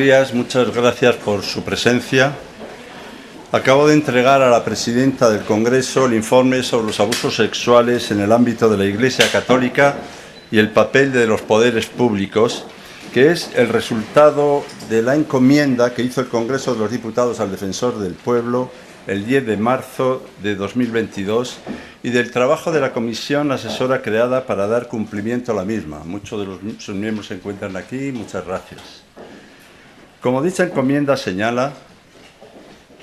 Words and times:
Días, 0.00 0.32
muchas 0.32 0.74
gracias 0.74 1.16
por 1.16 1.42
su 1.42 1.62
presencia. 1.62 2.32
Acabo 3.52 3.86
de 3.86 3.92
entregar 3.92 4.40
a 4.40 4.48
la 4.48 4.64
presidenta 4.64 5.28
del 5.28 5.44
Congreso 5.44 6.06
el 6.06 6.14
informe 6.14 6.62
sobre 6.62 6.86
los 6.86 7.00
abusos 7.00 7.36
sexuales 7.36 8.10
en 8.10 8.20
el 8.20 8.32
ámbito 8.32 8.70
de 8.70 8.78
la 8.78 8.86
Iglesia 8.86 9.30
Católica 9.30 9.96
y 10.50 10.58
el 10.58 10.70
papel 10.70 11.12
de 11.12 11.26
los 11.26 11.42
poderes 11.42 11.84
públicos, 11.84 12.64
que 13.12 13.30
es 13.30 13.50
el 13.56 13.68
resultado 13.68 14.64
de 14.88 15.02
la 15.02 15.16
encomienda 15.16 15.92
que 15.92 16.02
hizo 16.02 16.22
el 16.22 16.28
Congreso 16.28 16.72
de 16.72 16.80
los 16.80 16.90
Diputados 16.90 17.38
al 17.38 17.50
Defensor 17.50 17.98
del 17.98 18.14
Pueblo 18.14 18.70
el 19.06 19.26
10 19.26 19.46
de 19.46 19.56
marzo 19.58 20.24
de 20.42 20.54
2022 20.54 21.58
y 22.02 22.08
del 22.08 22.30
trabajo 22.30 22.72
de 22.72 22.80
la 22.80 22.94
comisión 22.94 23.52
asesora 23.52 24.00
creada 24.00 24.46
para 24.46 24.66
dar 24.66 24.88
cumplimiento 24.88 25.52
a 25.52 25.56
la 25.56 25.66
misma. 25.66 26.04
Muchos 26.04 26.40
de 26.40 26.80
sus 26.80 26.94
miembros 26.94 27.26
se 27.26 27.34
encuentran 27.34 27.76
aquí, 27.76 28.12
muchas 28.12 28.46
gracias. 28.46 28.99
Como 30.20 30.42
dicha 30.42 30.64
encomienda 30.64 31.16
señala, 31.16 31.72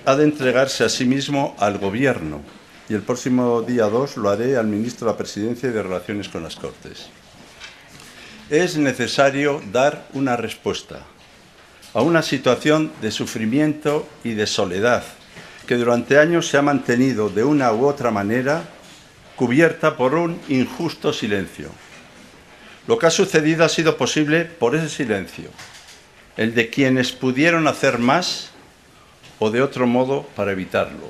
ha 0.06 0.16
de 0.16 0.24
entregarse 0.24 0.84
a 0.84 0.90
sí 0.90 1.04
mismo 1.04 1.56
al 1.58 1.80
Gobierno 1.80 2.42
y 2.88 2.94
el 2.94 3.02
próximo 3.02 3.64
día 3.64 3.86
2 3.86 4.18
lo 4.18 4.30
haré 4.30 4.56
al 4.56 4.68
ministro 4.68 5.08
de 5.08 5.14
la 5.14 5.18
Presidencia 5.18 5.68
y 5.68 5.72
de 5.72 5.82
Relaciones 5.82 6.30
con 6.30 6.44
las 6.44 6.56
Cortes. 6.56 7.08
Es 8.52 8.78
necesario 8.78 9.64
dar 9.72 10.08
una 10.14 10.38
respuesta 10.38 11.08
a 11.96 12.04
una 12.04 12.22
situación 12.22 12.92
de 13.02 13.10
sufrimiento 13.10 14.08
y 14.24 14.36
de 14.36 14.46
soledad 14.46 15.04
que 15.66 15.76
durante 15.76 16.20
años 16.20 16.48
se 16.48 16.58
ha 16.58 16.62
mantenido 16.62 17.30
de 17.30 17.44
una 17.44 17.74
u 17.74 17.88
otra 17.88 18.12
manera 18.12 18.62
cubierta 19.36 19.98
por 19.98 20.14
un 20.14 20.40
injusto 20.50 21.12
silencio. 21.12 21.72
Lo 22.86 23.00
que 23.00 23.08
ha 23.08 23.12
sucedido 23.12 23.66
ha 23.66 23.70
sido 23.70 23.98
posible 23.98 24.46
por 24.46 24.76
ese 24.76 24.88
silencio, 24.88 25.50
el 26.38 26.54
de 26.54 26.70
quienes 26.70 27.12
pudieron 27.12 27.68
hacer 27.68 27.98
más 27.98 28.52
o 29.40 29.52
de 29.52 29.62
otro 29.62 29.88
modo 29.88 30.24
para 30.36 30.52
evitarlo. 30.52 31.10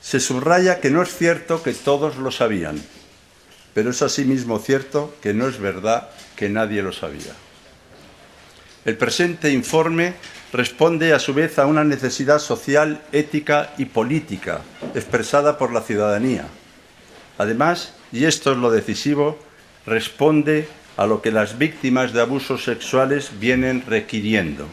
Se 0.00 0.20
subraya 0.20 0.80
que 0.80 0.90
no 0.90 1.02
es 1.02 1.14
cierto 1.14 1.62
que 1.62 1.74
todos 1.74 2.16
lo 2.16 2.30
sabían, 2.30 2.82
pero 3.74 3.90
es 3.90 4.02
asimismo 4.02 4.58
cierto 4.58 5.14
que 5.22 5.34
no 5.34 5.46
es 5.46 5.58
verdad 5.58 6.08
que 6.34 6.48
nadie 6.48 6.82
lo 6.82 6.92
sabía. 6.92 7.34
El 8.84 8.96
presente 8.96 9.50
informe 9.50 10.14
responde 10.52 11.12
a 11.12 11.18
su 11.18 11.34
vez 11.34 11.58
a 11.58 11.66
una 11.66 11.84
necesidad 11.84 12.38
social, 12.38 13.02
ética 13.12 13.74
y 13.76 13.84
política 13.84 14.62
expresada 14.94 15.58
por 15.58 15.72
la 15.72 15.82
ciudadanía. 15.82 16.46
Además, 17.36 17.92
y 18.12 18.24
esto 18.24 18.52
es 18.52 18.58
lo 18.58 18.70
decisivo, 18.70 19.38
responde 19.84 20.68
a 20.98 21.06
lo 21.06 21.22
que 21.22 21.30
las 21.30 21.58
víctimas 21.58 22.12
de 22.12 22.20
abusos 22.20 22.64
sexuales 22.64 23.30
vienen 23.38 23.84
requiriendo. 23.86 24.66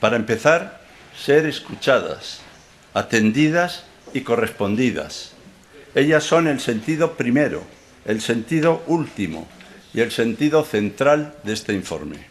Para 0.00 0.16
empezar, 0.16 0.80
ser 1.14 1.44
escuchadas, 1.44 2.40
atendidas 2.94 3.84
y 4.14 4.22
correspondidas. 4.22 5.32
Ellas 5.94 6.24
son 6.24 6.48
el 6.48 6.60
sentido 6.60 7.12
primero, 7.12 7.62
el 8.06 8.22
sentido 8.22 8.82
último 8.86 9.46
y 9.92 10.00
el 10.00 10.12
sentido 10.12 10.64
central 10.64 11.34
de 11.44 11.52
este 11.52 11.74
informe. 11.74 12.26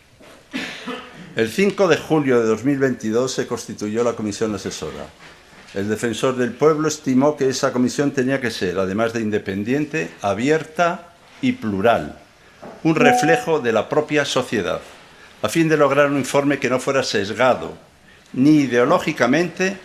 El 1.35 1.51
5 1.51 1.87
de 1.87 1.97
julio 1.97 2.39
de 2.39 2.47
2022 2.47 3.31
se 3.31 3.45
constituyó 3.45 4.03
la 4.03 4.13
comisión 4.13 4.55
asesora. 4.55 5.05
El 5.75 5.87
defensor 5.87 6.35
del 6.35 6.53
pueblo 6.53 6.87
estimó 6.87 7.37
que 7.37 7.49
esa 7.49 7.71
comisión 7.71 8.09
tenía 8.09 8.41
que 8.41 8.49
ser, 8.49 8.79
además 8.79 9.13
de 9.13 9.21
independiente, 9.21 10.09
abierta 10.23 11.13
y 11.43 11.51
plural, 11.51 12.17
un 12.83 12.95
reflejo 12.95 13.59
de 13.59 13.71
la 13.71 13.89
propia 13.89 14.25
sociedad, 14.25 14.81
a 15.41 15.49
fin 15.49 15.69
de 15.69 15.77
lograr 15.77 16.09
un 16.09 16.17
informe 16.17 16.59
que 16.59 16.69
no 16.69 16.79
fuera 16.79 17.03
sesgado, 17.03 17.77
ni 18.33 18.61
ideológicamente 18.61 19.77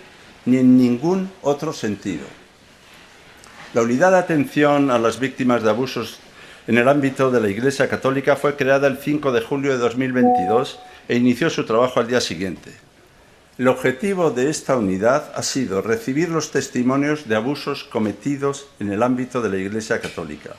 ni 0.44 0.58
en 0.58 0.76
ningún 0.76 1.30
otro 1.42 1.72
sentido. 1.72 2.26
La 3.74 3.82
unidad 3.82 4.12
de 4.12 4.18
atención 4.18 4.90
a 4.90 4.98
las 4.98 5.18
víctimas 5.18 5.62
de 5.62 5.70
abusos 5.70 6.18
en 6.66 6.78
el 6.78 6.88
ámbito 6.88 7.30
de 7.30 7.40
la 7.40 7.48
Iglesia 7.48 7.88
Católica 7.88 8.36
fue 8.36 8.56
creada 8.56 8.86
el 8.86 8.98
5 8.98 9.32
de 9.32 9.40
julio 9.40 9.72
de 9.72 9.78
2022 9.78 10.78
e 11.08 11.16
inició 11.16 11.50
su 11.50 11.64
trabajo 11.64 12.00
al 12.00 12.06
día 12.06 12.20
siguiente. 12.20 12.70
El 13.58 13.68
objetivo 13.68 14.30
de 14.30 14.48
esta 14.48 14.76
unidad 14.76 15.32
ha 15.34 15.42
sido 15.42 15.82
recibir 15.82 16.28
los 16.28 16.50
testimonios 16.50 17.28
de 17.28 17.36
abusos 17.36 17.84
cometidos 17.84 18.66
en 18.80 18.92
el 18.92 19.02
ámbito 19.02 19.42
de 19.42 19.50
la 19.50 19.56
Iglesia 19.56 20.00
Católica. 20.00 20.50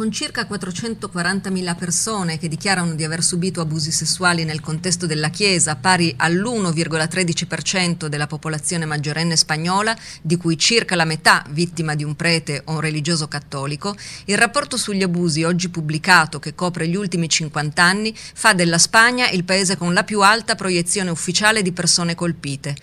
Con 0.00 0.10
circa 0.12 0.48
440.000 0.48 1.76
persone 1.76 2.38
che 2.38 2.48
dichiarano 2.48 2.94
di 2.94 3.04
aver 3.04 3.22
subito 3.22 3.60
abusi 3.60 3.92
sessuali 3.92 4.44
nel 4.44 4.62
contesto 4.62 5.04
della 5.04 5.28
Chiesa, 5.28 5.76
pari 5.76 6.14
all'1,13% 6.16 8.06
della 8.06 8.26
popolazione 8.26 8.86
maggiorenne 8.86 9.36
spagnola, 9.36 9.94
di 10.22 10.38
cui 10.38 10.56
circa 10.56 10.96
la 10.96 11.04
metà 11.04 11.44
vittima 11.50 11.94
di 11.94 12.02
un 12.02 12.16
prete 12.16 12.62
o 12.64 12.72
un 12.72 12.80
religioso 12.80 13.28
cattolico, 13.28 13.94
il 14.24 14.38
rapporto 14.38 14.78
sugli 14.78 15.02
abusi 15.02 15.42
oggi 15.42 15.68
pubblicato, 15.68 16.38
che 16.38 16.54
copre 16.54 16.88
gli 16.88 16.96
ultimi 16.96 17.28
50 17.28 17.82
anni, 17.82 18.16
fa 18.16 18.54
della 18.54 18.78
Spagna 18.78 19.28
il 19.28 19.44
paese 19.44 19.76
con 19.76 19.92
la 19.92 20.02
più 20.02 20.22
alta 20.22 20.54
proiezione 20.54 21.10
ufficiale 21.10 21.60
di 21.60 21.72
persone 21.72 22.14
colpite 22.14 22.74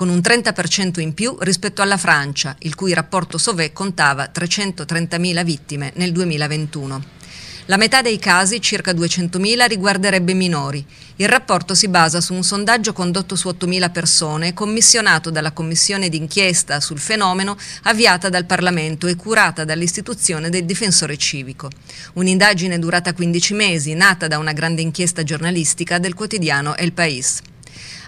con 0.00 0.08
un 0.08 0.20
30% 0.20 0.98
in 1.00 1.12
più 1.12 1.36
rispetto 1.40 1.82
alla 1.82 1.98
Francia, 1.98 2.56
il 2.60 2.74
cui 2.74 2.94
rapporto 2.94 3.36
Sauvé 3.36 3.70
contava 3.74 4.30
330.000 4.34 5.44
vittime 5.44 5.92
nel 5.96 6.10
2021. 6.12 7.04
La 7.66 7.76
metà 7.76 8.00
dei 8.00 8.18
casi, 8.18 8.62
circa 8.62 8.92
200.000, 8.92 9.66
riguarderebbe 9.66 10.32
minori. 10.32 10.82
Il 11.16 11.28
rapporto 11.28 11.74
si 11.74 11.88
basa 11.88 12.22
su 12.22 12.32
un 12.32 12.42
sondaggio 12.42 12.94
condotto 12.94 13.36
su 13.36 13.50
8.000 13.50 13.92
persone, 13.92 14.54
commissionato 14.54 15.28
dalla 15.28 15.52
Commissione 15.52 16.08
d'inchiesta 16.08 16.80
sul 16.80 16.98
fenomeno, 16.98 17.58
avviata 17.82 18.30
dal 18.30 18.46
Parlamento 18.46 19.06
e 19.06 19.16
curata 19.16 19.66
dall'istituzione 19.66 20.48
del 20.48 20.64
difensore 20.64 21.18
civico. 21.18 21.68
Un'indagine 22.14 22.78
durata 22.78 23.12
15 23.12 23.52
mesi, 23.52 23.92
nata 23.92 24.28
da 24.28 24.38
una 24.38 24.54
grande 24.54 24.80
inchiesta 24.80 25.22
giornalistica 25.22 25.98
del 25.98 26.14
quotidiano 26.14 26.74
El 26.74 26.94
País. 26.94 27.42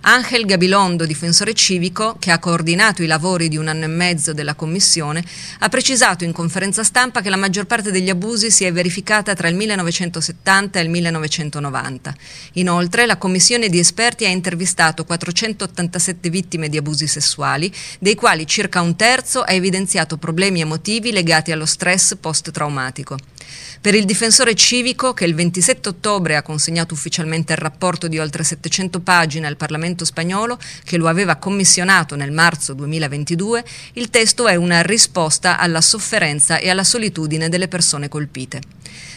Angel 0.05 0.45
Gabilondo, 0.47 1.07
difensore 1.07 1.55
civico, 1.55 2.17
che 2.19 2.33
ha 2.33 2.41
coordinato 2.41 3.05
i 3.05 3.07
lavori 3.07 3.47
di 3.47 3.57
un 3.57 3.69
anno 3.69 3.85
e 3.85 3.89
mezzo 3.89 4.33
della 4.33 4.57
Commissione, 4.57 5.25
ha 5.61 5.69
precisato 5.69 6.25
in 6.25 6.33
conferenza 6.33 6.83
stampa 6.83 7.21
che 7.21 7.31
la 7.31 7.37
maggior 7.37 7.67
parte 7.67 7.93
degli 7.93 8.11
abusi 8.11 8.51
si 8.51 8.65
è 8.65 8.73
verificata 8.73 9.33
tra 9.35 9.47
il 9.47 9.55
1970 9.55 10.81
e 10.81 10.83
il 10.83 10.89
1990. 10.91 12.17
Inoltre, 12.55 13.07
la 13.07 13.17
Commissione 13.17 13.69
di 13.69 13.79
esperti 13.79 14.25
ha 14.25 14.29
intervistato 14.29 15.05
487 15.05 16.31
vittime 16.31 16.69
di 16.69 16.79
abusi 16.79 17.07
sessuali, 17.07 17.73
dei 18.01 18.17
quali 18.17 18.45
circa 18.45 18.81
un 18.81 18.97
terzo 18.97 19.43
ha 19.43 19.53
evidenziato 19.53 20.17
problemi 20.17 20.61
emotivi 20.63 21.13
legati 21.13 21.53
allo 21.53 21.67
stress 21.67 22.17
post-traumatico. 22.17 23.32
Per 23.81 23.95
il 23.95 24.05
difensore 24.05 24.55
civico, 24.55 25.13
che 25.13 25.25
il 25.25 25.35
27 25.35 25.89
ottobre 25.89 26.37
ha 26.37 26.43
consegnato 26.43 26.95
ufficialmente 26.95 27.53
il 27.53 27.59
rapporto 27.59 28.07
di 28.07 28.19
oltre 28.19 28.45
700 28.45 29.01
pagine 29.01 29.49
al 29.49 29.57
Parlamento 29.57 30.05
spagnolo, 30.05 30.59
che 30.85 30.97
lo 30.97 31.09
aveva 31.09 31.37
commissionato 31.37 32.15
nel 32.15 32.31
marzo 32.31 32.75
2022, 32.75 33.65
il 33.95 34.11
testo 34.11 34.47
è 34.47 34.55
una 34.55 34.83
risposta 34.83 35.59
alla 35.59 35.81
sofferenza 35.81 36.59
e 36.59 36.71
alla 36.71 36.85
solitudine 36.85 37.49
delle 37.49 37.67
persone 37.67 38.09
colpite. 38.09 38.61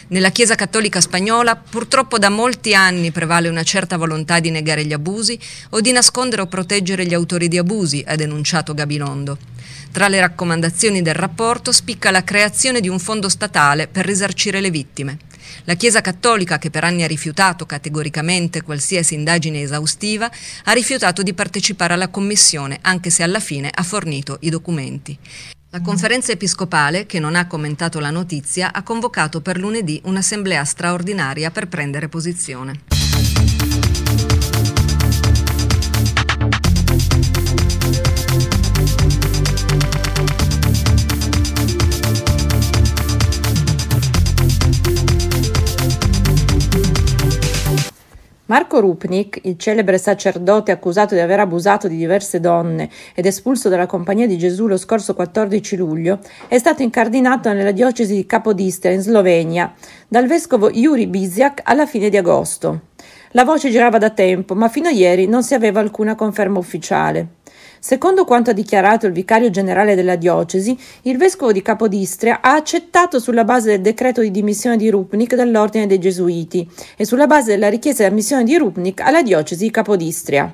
Nella 0.08 0.30
Chiesa 0.30 0.54
cattolica 0.54 1.00
spagnola 1.00 1.56
purtroppo 1.56 2.16
da 2.16 2.28
molti 2.28 2.76
anni 2.76 3.10
prevale 3.10 3.48
una 3.48 3.64
certa 3.64 3.96
volontà 3.96 4.38
di 4.38 4.50
negare 4.50 4.84
gli 4.84 4.92
abusi 4.92 5.36
o 5.70 5.80
di 5.80 5.90
nascondere 5.90 6.42
o 6.42 6.46
proteggere 6.46 7.04
gli 7.04 7.12
autori 7.12 7.48
di 7.48 7.58
abusi, 7.58 8.04
ha 8.06 8.14
denunciato 8.14 8.72
Gabilondo. 8.72 9.36
Tra 9.90 10.06
le 10.06 10.20
raccomandazioni 10.20 11.02
del 11.02 11.14
rapporto 11.14 11.72
spicca 11.72 12.12
la 12.12 12.22
creazione 12.22 12.80
di 12.80 12.88
un 12.88 13.00
fondo 13.00 13.28
statale 13.28 13.88
per 13.88 14.06
risarcire 14.06 14.60
le 14.60 14.70
vittime. 14.70 15.18
La 15.64 15.74
Chiesa 15.74 16.00
Cattolica, 16.00 16.58
che 16.58 16.70
per 16.70 16.84
anni 16.84 17.02
ha 17.02 17.08
rifiutato 17.08 17.66
categoricamente 17.66 18.62
qualsiasi 18.62 19.14
indagine 19.14 19.62
esaustiva, 19.62 20.30
ha 20.64 20.72
rifiutato 20.72 21.24
di 21.24 21.34
partecipare 21.34 21.94
alla 21.94 22.08
commissione, 22.08 22.78
anche 22.82 23.10
se 23.10 23.24
alla 23.24 23.40
fine 23.40 23.70
ha 23.74 23.82
fornito 23.82 24.36
i 24.42 24.50
documenti. 24.50 25.18
La 25.70 25.80
conferenza 25.80 26.32
episcopale, 26.32 27.06
che 27.06 27.18
non 27.18 27.34
ha 27.34 27.46
commentato 27.46 27.98
la 27.98 28.10
notizia, 28.10 28.72
ha 28.72 28.82
convocato 28.82 29.40
per 29.40 29.58
lunedì 29.58 30.00
un'assemblea 30.04 30.64
straordinaria 30.64 31.50
per 31.50 31.68
prendere 31.68 32.08
posizione. 32.08 32.95
Marco 48.48 48.78
Rupnik, 48.78 49.40
il 49.42 49.58
celebre 49.58 49.98
sacerdote 49.98 50.70
accusato 50.70 51.14
di 51.14 51.20
aver 51.20 51.40
abusato 51.40 51.88
di 51.88 51.96
diverse 51.96 52.38
donne 52.38 52.88
ed 53.12 53.26
espulso 53.26 53.68
dalla 53.68 53.86
Compagnia 53.86 54.28
di 54.28 54.38
Gesù 54.38 54.68
lo 54.68 54.76
scorso 54.76 55.14
14 55.14 55.76
luglio, 55.76 56.20
è 56.46 56.56
stato 56.56 56.82
incardinato 56.82 57.52
nella 57.52 57.72
diocesi 57.72 58.14
di 58.14 58.24
Capodistria 58.24 58.92
in 58.92 59.00
Slovenia 59.00 59.74
dal 60.06 60.28
vescovo 60.28 60.70
Juri 60.70 61.08
Bizjak 61.08 61.62
alla 61.64 61.86
fine 61.86 62.08
di 62.08 62.16
agosto. 62.16 62.82
La 63.32 63.42
voce 63.42 63.68
girava 63.68 63.98
da 63.98 64.10
tempo, 64.10 64.54
ma 64.54 64.68
fino 64.68 64.86
a 64.86 64.92
ieri 64.92 65.26
non 65.26 65.42
si 65.42 65.54
aveva 65.54 65.80
alcuna 65.80 66.14
conferma 66.14 66.58
ufficiale. 66.58 67.26
Secondo 67.86 68.24
quanto 68.24 68.50
ha 68.50 68.52
dichiarato 68.52 69.06
il 69.06 69.12
vicario 69.12 69.48
generale 69.48 69.94
della 69.94 70.16
diocesi, 70.16 70.76
il 71.02 71.16
vescovo 71.16 71.52
di 71.52 71.62
Capodistria 71.62 72.40
ha 72.40 72.54
accettato 72.56 73.20
sulla 73.20 73.44
base 73.44 73.70
del 73.70 73.80
decreto 73.80 74.22
di 74.22 74.32
dimissione 74.32 74.76
di 74.76 74.90
Rupnik 74.90 75.36
dall'ordine 75.36 75.86
dei 75.86 76.00
Gesuiti 76.00 76.68
e 76.96 77.04
sulla 77.04 77.28
base 77.28 77.52
della 77.52 77.68
richiesta 77.68 78.02
di 78.02 78.10
ammissione 78.10 78.42
di 78.42 78.56
Rupnik 78.56 79.02
alla 79.02 79.22
diocesi 79.22 79.62
di 79.62 79.70
Capodistria. 79.70 80.52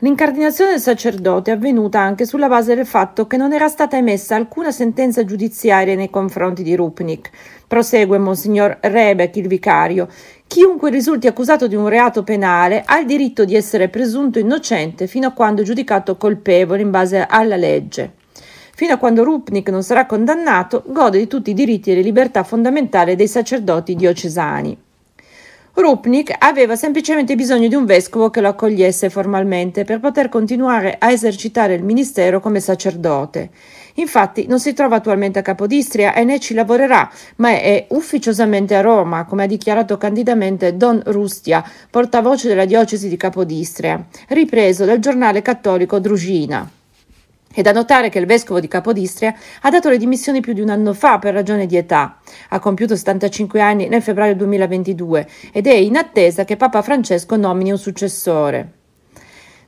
L'incardinazione 0.00 0.70
del 0.70 0.80
sacerdote 0.80 1.50
è 1.50 1.54
avvenuta 1.54 1.98
anche 1.98 2.24
sulla 2.24 2.46
base 2.46 2.76
del 2.76 2.86
fatto 2.86 3.26
che 3.26 3.36
non 3.36 3.52
era 3.52 3.66
stata 3.66 3.96
emessa 3.96 4.36
alcuna 4.36 4.70
sentenza 4.70 5.24
giudiziaria 5.24 5.96
nei 5.96 6.08
confronti 6.08 6.62
di 6.62 6.76
Rupnik. 6.76 7.30
Prosegue 7.66 8.16
Monsignor 8.16 8.78
Rebeck, 8.80 9.34
il 9.34 9.48
vicario. 9.48 10.06
Chiunque 10.46 10.90
risulti 10.90 11.26
accusato 11.26 11.66
di 11.66 11.74
un 11.74 11.88
reato 11.88 12.22
penale 12.22 12.84
ha 12.86 13.00
il 13.00 13.06
diritto 13.06 13.44
di 13.44 13.56
essere 13.56 13.88
presunto 13.88 14.38
innocente 14.38 15.08
fino 15.08 15.26
a 15.26 15.32
quando 15.32 15.64
giudicato 15.64 16.16
colpevole 16.16 16.80
in 16.80 16.92
base 16.92 17.26
alla 17.28 17.56
legge. 17.56 18.12
Fino 18.76 18.92
a 18.92 18.98
quando 18.98 19.24
Rupnik 19.24 19.68
non 19.68 19.82
sarà 19.82 20.06
condannato, 20.06 20.84
gode 20.86 21.18
di 21.18 21.26
tutti 21.26 21.50
i 21.50 21.54
diritti 21.54 21.90
e 21.90 21.96
le 21.96 22.02
libertà 22.02 22.44
fondamentali 22.44 23.16
dei 23.16 23.26
sacerdoti 23.26 23.96
diocesani. 23.96 24.86
Rupnik 25.80 26.34
aveva 26.40 26.74
semplicemente 26.74 27.36
bisogno 27.36 27.68
di 27.68 27.76
un 27.76 27.84
vescovo 27.84 28.30
che 28.30 28.40
lo 28.40 28.48
accogliesse 28.48 29.10
formalmente 29.10 29.84
per 29.84 30.00
poter 30.00 30.28
continuare 30.28 30.96
a 30.98 31.12
esercitare 31.12 31.74
il 31.74 31.84
ministero 31.84 32.40
come 32.40 32.58
sacerdote. 32.58 33.50
Infatti 33.94 34.48
non 34.48 34.58
si 34.58 34.72
trova 34.72 34.96
attualmente 34.96 35.38
a 35.38 35.42
Capodistria 35.42 36.14
e 36.14 36.24
né 36.24 36.40
ci 36.40 36.54
lavorerà, 36.54 37.08
ma 37.36 37.50
è 37.50 37.86
ufficiosamente 37.90 38.74
a 38.74 38.80
Roma, 38.80 39.24
come 39.24 39.44
ha 39.44 39.46
dichiarato 39.46 39.96
candidamente 39.98 40.76
Don 40.76 41.00
Rustia, 41.06 41.62
portavoce 41.88 42.48
della 42.48 42.64
diocesi 42.64 43.08
di 43.08 43.16
Capodistria, 43.16 44.04
ripreso 44.30 44.84
dal 44.84 44.98
giornale 44.98 45.42
cattolico 45.42 46.00
Drugina. 46.00 46.68
È 47.52 47.62
da 47.62 47.72
notare 47.72 48.08
che 48.08 48.18
il 48.18 48.26
vescovo 48.26 48.60
di 48.60 48.68
Capodistria 48.68 49.34
ha 49.62 49.70
dato 49.70 49.88
le 49.88 49.96
dimissioni 49.96 50.40
più 50.40 50.52
di 50.52 50.60
un 50.60 50.68
anno 50.68 50.92
fa 50.92 51.18
per 51.18 51.34
ragione 51.34 51.66
di 51.66 51.76
età. 51.76 52.18
Ha 52.50 52.58
compiuto 52.58 52.94
75 52.94 53.60
anni 53.60 53.88
nel 53.88 54.02
febbraio 54.02 54.36
2022 54.36 55.28
ed 55.52 55.66
è 55.66 55.74
in 55.74 55.96
attesa 55.96 56.44
che 56.44 56.56
Papa 56.56 56.82
Francesco 56.82 57.36
nomini 57.36 57.70
un 57.70 57.78
successore. 57.78 58.72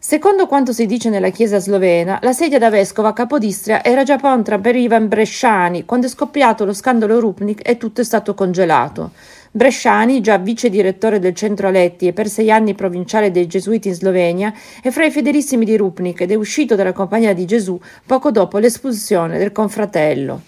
Secondo 0.02 0.46
quanto 0.46 0.72
si 0.72 0.86
dice 0.86 1.10
nella 1.10 1.28
chiesa 1.28 1.58
slovena, 1.58 2.18
la 2.22 2.32
sedia 2.32 2.58
da 2.58 2.70
vescovo 2.70 3.08
a 3.08 3.12
Capodistria 3.12 3.84
era 3.84 4.02
già 4.02 4.16
pronta 4.16 4.58
per 4.58 4.74
Ivan 4.74 5.08
Bresciani 5.08 5.84
quando 5.84 6.06
è 6.06 6.08
scoppiato 6.08 6.64
lo 6.64 6.72
scandalo 6.72 7.20
Rupnik 7.20 7.68
e 7.68 7.76
tutto 7.76 8.00
è 8.00 8.04
stato 8.04 8.32
congelato. 8.32 9.10
Bresciani, 9.52 10.20
già 10.20 10.38
vice 10.38 10.70
direttore 10.70 11.19
del 11.19 11.35
centro 11.35 11.67
Aletti 11.67 12.06
e 12.06 12.12
per 12.12 12.29
sei 12.29 12.52
anni 12.52 12.75
provinciale 12.75 13.32
dei 13.32 13.49
Gesuiti 13.49 13.88
in 13.88 13.94
Slovenia, 13.94 14.55
è 14.81 14.91
fra 14.91 15.05
i 15.05 15.11
fedelissimi 15.11 15.64
di 15.64 15.76
Rupnik 15.76 16.20
ed 16.20 16.31
è 16.31 16.37
uscito 16.37 16.76
dalla 16.76 16.93
Compagnia 16.93 17.35
di 17.35 17.47
Gesù 17.47 17.76
poco 18.06 18.31
dopo 18.31 18.58
l'espulsione 18.58 19.38
del 19.38 19.50
confratello. 19.50 20.43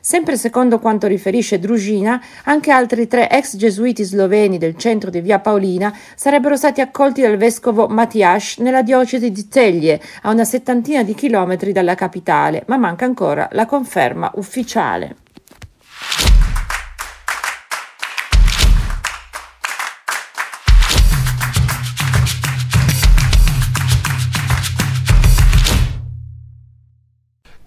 Sempre 0.00 0.36
secondo 0.36 0.78
quanto 0.78 1.08
riferisce 1.08 1.58
Drugina, 1.58 2.22
anche 2.44 2.70
altri 2.70 3.08
tre 3.08 3.28
ex 3.28 3.56
gesuiti 3.56 4.04
sloveni 4.04 4.56
del 4.56 4.76
centro 4.76 5.10
di 5.10 5.20
Via 5.20 5.40
Paolina 5.40 5.92
sarebbero 6.14 6.56
stati 6.56 6.80
accolti 6.80 7.22
dal 7.22 7.36
vescovo 7.36 7.88
Matias 7.88 8.58
nella 8.58 8.82
diocesi 8.82 9.32
di 9.32 9.48
Teglie, 9.48 10.00
a 10.22 10.30
una 10.30 10.44
settantina 10.44 11.02
di 11.02 11.14
chilometri 11.14 11.72
dalla 11.72 11.96
capitale, 11.96 12.62
ma 12.68 12.76
manca 12.76 13.04
ancora 13.04 13.48
la 13.50 13.66
conferma 13.66 14.30
ufficiale. 14.36 15.16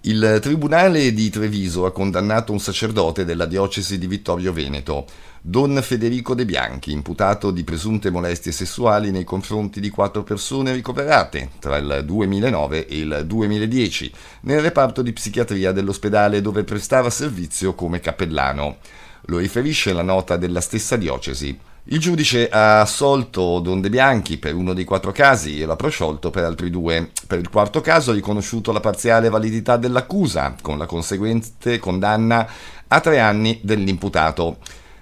Il 0.02 0.38
Tribunale 0.40 1.12
di 1.12 1.28
Treviso 1.28 1.84
ha 1.84 1.90
condannato 1.90 2.52
un 2.52 2.60
sacerdote 2.60 3.24
della 3.24 3.46
diocesi 3.46 3.98
di 3.98 4.06
Vittorio 4.06 4.52
Veneto, 4.52 5.06
Don 5.40 5.80
Federico 5.82 6.36
De 6.36 6.44
Bianchi, 6.44 6.92
imputato 6.92 7.50
di 7.50 7.64
presunte 7.64 8.08
molestie 8.08 8.52
sessuali 8.52 9.10
nei 9.10 9.24
confronti 9.24 9.80
di 9.80 9.90
quattro 9.90 10.22
persone 10.22 10.72
ricoverate 10.72 11.50
tra 11.58 11.78
il 11.78 12.04
2009 12.04 12.86
e 12.86 12.96
il 12.96 13.24
2010 13.26 14.12
nel 14.42 14.60
reparto 14.60 15.02
di 15.02 15.12
psichiatria 15.12 15.72
dell'ospedale 15.72 16.40
dove 16.40 16.62
prestava 16.62 17.10
servizio 17.10 17.74
come 17.74 17.98
cappellano. 17.98 18.76
Lo 19.22 19.38
riferisce 19.38 19.92
la 19.92 20.02
nota 20.02 20.36
della 20.36 20.60
stessa 20.60 20.94
diocesi. 20.94 21.58
Il 21.90 22.00
giudice 22.00 22.50
ha 22.50 22.82
assolto 22.82 23.60
Don 23.60 23.80
De 23.80 23.88
Bianchi 23.88 24.36
per 24.36 24.54
uno 24.54 24.74
dei 24.74 24.84
quattro 24.84 25.10
casi 25.10 25.58
e 25.58 25.64
l'ha 25.64 25.74
prosciolto 25.74 26.28
per 26.28 26.44
altri 26.44 26.68
due. 26.68 27.10
Per 27.26 27.38
il 27.38 27.48
quarto 27.48 27.80
caso 27.80 28.10
ha 28.10 28.14
riconosciuto 28.14 28.72
la 28.72 28.80
parziale 28.80 29.30
validità 29.30 29.78
dell'accusa, 29.78 30.54
con 30.60 30.76
la 30.76 30.84
conseguente 30.84 31.78
condanna 31.78 32.46
a 32.88 33.00
tre 33.00 33.20
anni 33.20 33.60
dell'imputato. 33.62 34.58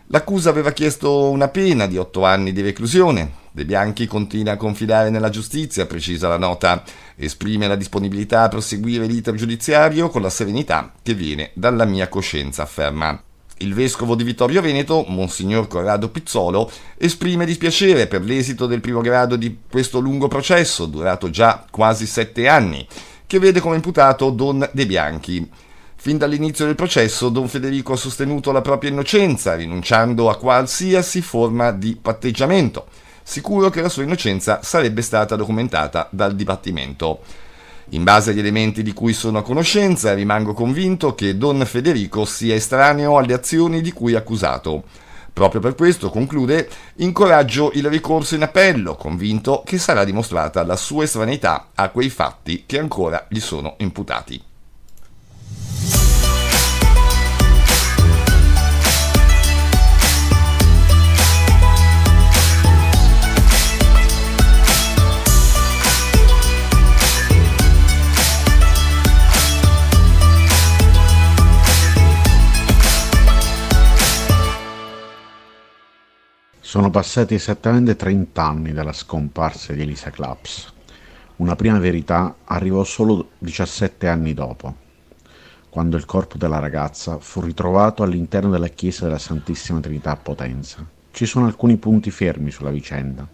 L'accusa 0.09 0.49
aveva 0.51 0.71
chiesto 0.71 1.29
una 1.29 1.49
pena 1.49 1.89
di 1.89 1.99
otto 1.99 2.25
anni 2.25 2.53
di 2.53 2.61
reclusione. 2.61 3.33
De 3.51 3.65
Bianchi 3.65 4.07
continua 4.07 4.53
a 4.53 4.57
confidare 4.57 5.11
nella 5.11 5.31
giustizia, 5.31 5.87
precisa 5.87 6.29
la 6.29 6.39
nota. 6.39 6.85
Esprime 7.17 7.67
la 7.67 7.75
disponibilità 7.75 8.43
a 8.43 8.49
proseguire 8.49 9.07
l'iter 9.07 9.35
giudiziario 9.35 10.09
con 10.09 10.23
la 10.23 10.31
serenità 10.31 10.93
che 11.03 11.15
viene 11.15 11.51
dalla 11.55 11.85
mia 11.85 12.07
coscienza, 12.09 12.63
afferma. 12.63 13.26
Il 13.59 13.73
vescovo 13.73 14.15
di 14.15 14.23
Vittorio 14.23 14.61
Veneto, 14.61 15.07
Monsignor 15.09 15.67
Corrado 15.67 16.11
Pizzolo, 16.11 16.71
esprime 16.99 17.47
dispiacere 17.47 18.07
per 18.07 18.23
l'esito 18.23 18.67
del 18.67 18.83
primo 18.83 19.01
grado 19.01 19.37
di 19.37 19.61
questo 19.71 19.99
lungo 19.99 20.29
processo, 20.29 20.85
durato 20.85 21.31
già 21.31 21.65
quasi 21.71 22.05
sette 22.05 22.49
anni, 22.49 22.87
che 23.27 23.39
vede 23.39 23.61
come 23.61 23.77
imputato 23.77 24.29
Don 24.29 24.69
De 24.73 24.85
Bianchi. 24.85 25.49
Fin 25.95 26.19
dall'inizio 26.19 26.67
del 26.67 26.75
processo, 26.75 27.31
Don 27.31 27.49
Federico 27.49 27.95
ha 27.95 27.97
sostenuto 27.97 28.53
la 28.53 28.61
propria 28.61 28.91
innocenza, 28.91 29.55
rinunciando 29.55 30.29
a 30.29 30.37
qualsiasi 30.37 31.23
forma 31.23 31.73
di 31.73 31.97
patteggiamento, 32.01 32.87
sicuro 33.23 33.71
che 33.71 33.81
la 33.81 33.89
sua 33.89 34.03
innocenza 34.03 34.61
sarebbe 34.63 35.01
stata 35.01 35.35
documentata 35.35 36.09
dal 36.11 36.37
dibattimento. 36.37 37.21
In 37.91 38.03
base 38.03 38.31
agli 38.31 38.41
elementi 38.41 38.83
di 38.83 38.93
cui 38.93 39.13
sono 39.13 39.39
a 39.39 39.43
conoscenza, 39.43 40.13
rimango 40.13 40.55
convinto 40.55 41.15
che 41.15 41.37
Don 41.37 41.65
Federico 41.65 42.25
sia 42.25 42.57
estraneo 42.57 43.17
alle 43.17 43.33
azioni 43.33 43.81
di 43.81 43.93
cui 43.93 44.15
è 44.15 44.17
accusato. 44.17 44.83
Proprio 45.33 45.61
per 45.61 45.77
questo, 45.77 46.11
conclude, 46.11 46.69
incoraggio 46.97 47.71
il 47.75 47.89
ricorso 47.89 48.35
in 48.35 48.43
appello, 48.43 48.97
convinto 48.97 49.63
che 49.65 49.79
sarà 49.79 50.03
dimostrata 50.03 50.65
la 50.65 50.77
sua 50.77 51.05
estraneità 51.05 51.69
a 51.75 51.91
quei 51.91 52.11
fatti 52.11 52.65
che 52.67 52.79
ancora 52.79 53.27
gli 53.29 53.39
sono 53.39 53.77
imputati. 53.79 54.46
Sono 76.77 76.91
passati 76.91 77.33
esattamente 77.33 77.97
30 77.97 78.45
anni 78.45 78.71
dalla 78.71 78.93
scomparsa 78.93 79.73
di 79.73 79.81
Elisa 79.81 80.11
Claps. 80.11 80.75
Una 81.37 81.57
prima 81.57 81.79
verità 81.79 82.37
arrivò 82.45 82.85
solo 82.85 83.31
17 83.39 84.07
anni 84.07 84.35
dopo, 84.35 84.75
quando 85.71 85.97
il 85.97 86.05
corpo 86.05 86.37
della 86.37 86.59
ragazza 86.59 87.17
fu 87.19 87.41
ritrovato 87.41 88.03
all'interno 88.03 88.51
della 88.51 88.69
chiesa 88.69 89.07
della 89.07 89.17
Santissima 89.17 89.81
Trinità 89.81 90.11
a 90.11 90.17
Potenza. 90.17 90.85
Ci 91.13 91.25
sono 91.25 91.47
alcuni 91.47 91.79
punti 91.79 92.11
fermi 92.11 92.51
sulla 92.51 92.69
vicenda, 92.69 93.27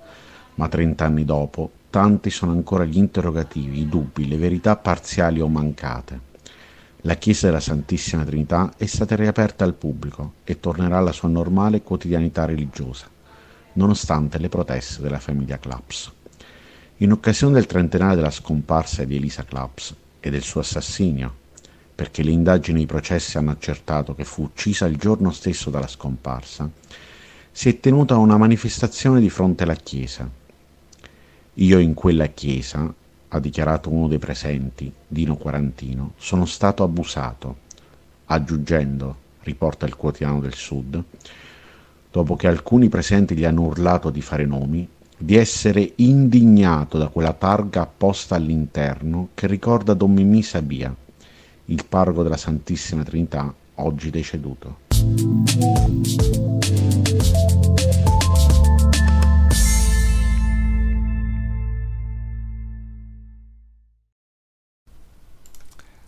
ma 0.55 0.69
30 0.69 1.05
anni 1.05 1.25
dopo 1.25 1.69
tanti 1.91 2.31
sono 2.31 2.53
ancora 2.53 2.85
gli 2.85 2.97
interrogativi, 2.97 3.81
i 3.81 3.89
dubbi, 3.89 4.29
le 4.29 4.37
verità 4.37 4.77
parziali 4.77 5.41
o 5.41 5.49
mancate. 5.49 6.21
La 7.01 7.17
chiesa 7.17 7.49
della 7.49 7.59
Santissima 7.59 8.23
Trinità 8.23 8.75
è 8.77 8.87
stata 8.87 9.17
riaperta 9.17 9.65
al 9.65 9.75
pubblico 9.75 10.35
e 10.45 10.61
tornerà 10.61 10.99
alla 10.99 11.11
sua 11.11 11.29
normale 11.29 11.83
quotidianità 11.83 12.45
religiosa 12.45 13.12
nonostante 13.75 14.39
le 14.39 14.49
proteste 14.49 15.03
della 15.03 15.19
famiglia 15.19 15.59
Claps. 15.59 16.13
In 16.99 17.13
occasione 17.13 17.55
del 17.55 17.67
trentennale 17.67 18.15
della 18.15 18.31
scomparsa 18.31 19.05
di 19.05 19.17
Elisa 19.17 19.45
Claps 19.45 19.95
e 20.21 20.31
del 20.31 20.43
suo 20.43 20.61
assassinio, 20.61 21.35
perché 21.95 22.23
le 22.23 22.31
indagini 22.31 22.81
e 22.81 22.83
i 22.85 22.87
processi 22.87 23.39
hanno 23.39 23.51
accertato 23.51 24.15
che 24.15 24.25
fu 24.25 24.43
uccisa 24.43 24.87
il 24.87 24.97
giorno 24.97 25.31
stesso 25.31 25.71
della 25.71 25.87
scomparsa, 25.87 26.71
si 27.51 27.69
è 27.69 27.81
tenuta 27.81 28.17
una 28.17 28.37
manifestazione 28.37 29.21
di 29.21 29.29
fronte 29.31 29.65
alla 29.65 29.75
chiesa. 29.75 30.29
Io 31.55 31.79
in 31.79 31.95
quella 31.95 32.27
chiesa, 32.29 32.93
ha 33.29 33.39
dichiarato 33.39 33.91
uno 33.91 34.09
dei 34.09 34.19
presenti, 34.19 34.93
Dino 35.07 35.37
Quarantino, 35.37 36.15
sono 36.17 36.47
stato 36.47 36.83
abusato, 36.83 37.57
aggiungendo, 38.27 39.17
riporta 39.41 39.87
il 39.87 39.97
quotidiano 39.97 40.41
del 40.41 40.55
Sud, 40.55 41.03
dopo 42.13 42.37
che 42.37 42.47
alcuni 42.47 42.91
presenti 42.91 43.35
gli 43.35 43.45
hanno 43.45 43.63
urlato 43.63 44.11
di 44.11 44.21
fare 44.21 44.45
nomi, 44.45 44.87
di 45.17 45.35
essere 45.37 45.93
indignato 45.97 46.99
da 46.99 47.09
quella 47.09 47.33
targa 47.33 47.81
apposta 47.81 48.35
all'interno 48.35 49.31
che 49.35 49.47
ricorda 49.47 49.95
Don 49.95 50.13
Mimì 50.13 50.43
Sabia, 50.43 50.95
il 51.67 51.85
parroco 51.89 52.23
della 52.23 52.37
Santissima 52.37 53.03
Trinità, 53.03 53.53
oggi 53.77 54.11
deceduto. 54.11 54.81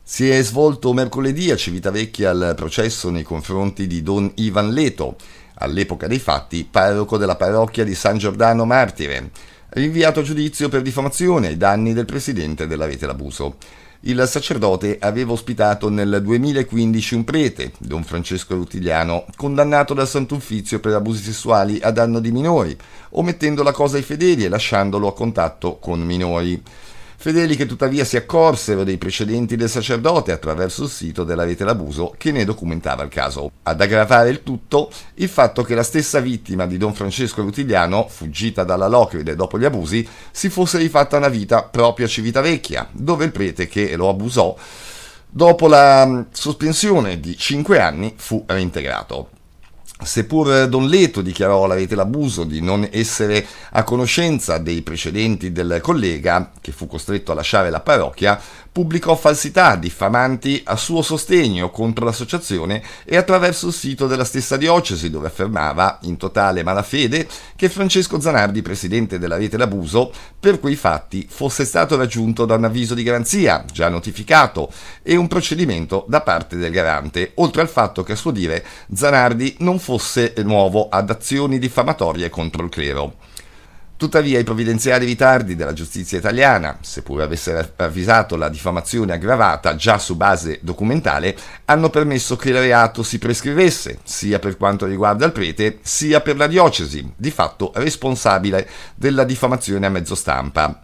Si 0.07 0.29
è 0.29 0.43
svolto 0.43 0.93
mercoledì 0.93 1.51
a 1.51 1.57
Civitavecchia 1.57 2.31
il 2.31 2.53
processo 2.55 3.11
nei 3.11 3.25
confronti 3.25 3.87
di 3.87 4.03
Don 4.03 4.31
Ivan 4.37 4.71
Leto, 4.71 5.17
all'epoca 5.55 6.07
dei 6.07 6.19
fatti 6.19 6.67
parroco 6.69 7.17
della 7.17 7.37
parrocchia 7.37 7.85
di 7.85 7.95
San 7.95 8.19
Giordano 8.19 8.65
Martire, 8.65 9.31
rinviato 9.71 10.21
a 10.21 10.23
giudizio 10.23 10.69
per 10.69 10.83
diffamazione 10.83 11.49
ai 11.49 11.57
danni 11.57 11.93
del 11.93 12.05
presidente 12.05 12.67
della 12.67 12.87
Rete 12.87 13.07
Labuso. 13.07 13.57
Il 14.07 14.23
sacerdote 14.27 14.99
aveva 15.01 15.33
ospitato 15.33 15.89
nel 15.89 16.21
2015 16.23 17.15
un 17.15 17.25
prete, 17.25 17.73
Don 17.79 18.05
Francesco 18.05 18.55
Rutigliano, 18.55 19.25
condannato 19.35 19.95
dal 19.95 20.07
Sant'Uffizio 20.07 20.79
per 20.79 20.93
abusi 20.93 21.23
sessuali 21.23 21.81
a 21.81 21.91
danno 21.91 22.21
di 22.21 22.31
minori, 22.31 22.77
omettendo 23.13 23.63
la 23.63 23.73
cosa 23.73 23.97
ai 23.97 24.03
fedeli 24.03 24.45
e 24.45 24.49
lasciandolo 24.49 25.09
a 25.09 25.15
contatto 25.15 25.79
con 25.79 26.01
minori. 26.03 26.63
Fedeli 27.17 27.57
che 27.57 27.67
tuttavia 27.67 28.05
si 28.05 28.17
accorsero 28.17 28.85
dei 28.85 28.99
precedenti 28.99 29.57
del 29.57 29.71
sacerdote 29.71 30.33
attraverso 30.33 30.85
il 30.85 30.91
sito 30.91 31.25
della 31.25 31.45
rete 31.45 31.65
Labuso 31.65 32.15
che 32.19 32.33
ne 32.33 32.45
documentava 32.45 33.03
il 33.03 33.09
caso. 33.09 33.51
Ad 33.63 33.81
aggravare 33.81 34.31
il 34.31 34.43
tutto, 34.43 34.91
il 35.15 35.29
fatto 35.29 35.63
che 35.63 35.75
la 35.75 35.83
stessa 35.83 36.21
vittima 36.21 36.67
di 36.67 36.77
Don 36.77 36.93
Francesco 36.93 37.43
Rutigliano, 37.43 38.09
fuggita 38.09 38.65
dalla 38.65 38.89
Locride 38.89 39.37
dopo 39.37 39.59
gli 39.59 39.65
abusi, 39.65 40.07
si 40.31 40.51
fosse 40.51 40.79
rifatta 40.79 41.17
una 41.17 41.29
vita 41.29 41.63
proprio 41.63 42.07
a 42.07 42.09
Civitavecchia, 42.09 42.89
dove 42.93 43.25
il 43.25 43.33
prete 43.33 43.69
che 43.69 43.97
lo 43.97 44.09
abusò, 44.09 44.55
dopo 45.29 45.67
la 45.67 46.27
sospensione 46.31 47.21
di 47.21 47.37
5 47.37 47.81
anni, 47.81 48.15
fu 48.17 48.45
reintegrato. 48.47 49.31
Seppur 50.03 50.69
Don 50.69 50.89
Leto 50.89 51.23
dichiarò 51.23 51.65
alla 51.65 51.75
rete 51.75 51.95
l'abuso 51.95 52.45
di 52.45 52.61
non 52.61 52.87
essere 52.91 53.47
a 53.71 53.85
conoscenza 53.85 54.59
dei 54.59 54.83
precedenti 54.83 55.53
del 55.53 55.79
collega, 55.81 56.51
che 56.61 56.73
fu 56.73 56.87
costretto 56.87 57.33
a 57.33 57.35
lasciare 57.35 57.71
la 57.71 57.81
parrocchia, 57.81 58.39
pubblicò 58.75 59.15
falsità 59.15 59.77
diffamanti 59.77 60.61
a 60.65 60.75
suo 60.75 61.01
sostegno 61.01 61.71
contro 61.71 62.05
l'associazione 62.05 62.83
e 63.05 63.17
attraverso 63.17 63.69
il 63.69 63.73
sito 63.73 64.09
della 64.09 64.25
stessa 64.25 64.57
diocesi 64.57 65.11
dove 65.11 65.29
affermava, 65.29 66.01
in 66.03 66.17
totale 66.17 66.65
malafede, 66.65 67.29
che 67.55 67.69
Francesco 67.69 68.21
Zanardi, 68.21 68.63
presidente 68.63 69.21
della 69.21 69.37
rete 69.37 69.57
L'Abuso, 69.57 70.13
per 70.41 70.59
quei 70.59 70.75
fatti 70.75 71.25
fosse 71.31 71.65
stato 71.65 71.97
raggiunto 71.97 72.47
da 72.47 72.57
un 72.57 72.65
avviso 72.65 72.95
di 72.95 73.05
garanzia, 73.05 73.65
già 73.73 73.89
notificato, 73.89 74.73
e 75.05 75.15
un 75.15 75.29
procedimento 75.29 76.05
da 76.09 76.23
parte 76.23 76.57
del 76.57 76.73
garante, 76.73 77.31
oltre 77.37 77.63
al 77.63 77.69
fatto 77.69 78.03
che 78.03 78.15
a 78.15 78.17
suo 78.17 78.33
dire 78.33 78.67
Zanardi 78.93 79.55
non 79.61 79.79
fosse 79.79 80.35
nuovo 80.39 80.89
ad 80.89 81.11
azioni 81.11 81.61
diffamatorie 81.61 82.29
contro 82.29 82.65
il 82.65 82.71
clero. 82.71 83.15
Tuttavia 83.97 84.41
i 84.41 84.45
provvidenziali 84.45 85.07
ritardi 85.07 85.55
della 85.55 85.73
giustizia 85.73 86.19
italiana, 86.19 86.79
seppur 86.81 87.23
avessero 87.23 87.65
avvisato 87.77 88.35
la 88.35 88.49
diffamazione 88.49 89.13
aggravata 89.13 89.77
già 89.77 89.99
su 89.99 90.17
base 90.17 90.59
documentale, 90.63 91.37
hanno 91.67 91.91
permesso 91.91 92.35
che 92.35 92.49
il 92.49 92.59
reato 92.59 93.05
si 93.05 93.19
prescrivesse, 93.19 94.01
sia 94.03 94.41
per 94.41 94.57
quanto 94.57 94.85
riguarda 94.87 95.27
il 95.27 95.33
prete, 95.33 95.79
sia 95.83 96.21
per 96.21 96.37
la 96.37 96.49
diocesi, 96.49 97.09
di 97.15 97.31
fatto 97.31 97.71
responsabile 97.77 98.69
della 98.97 99.23
diffamazione 99.23 99.87
a 99.87 99.91
mezzo 99.91 100.17
stampa. 100.17 100.81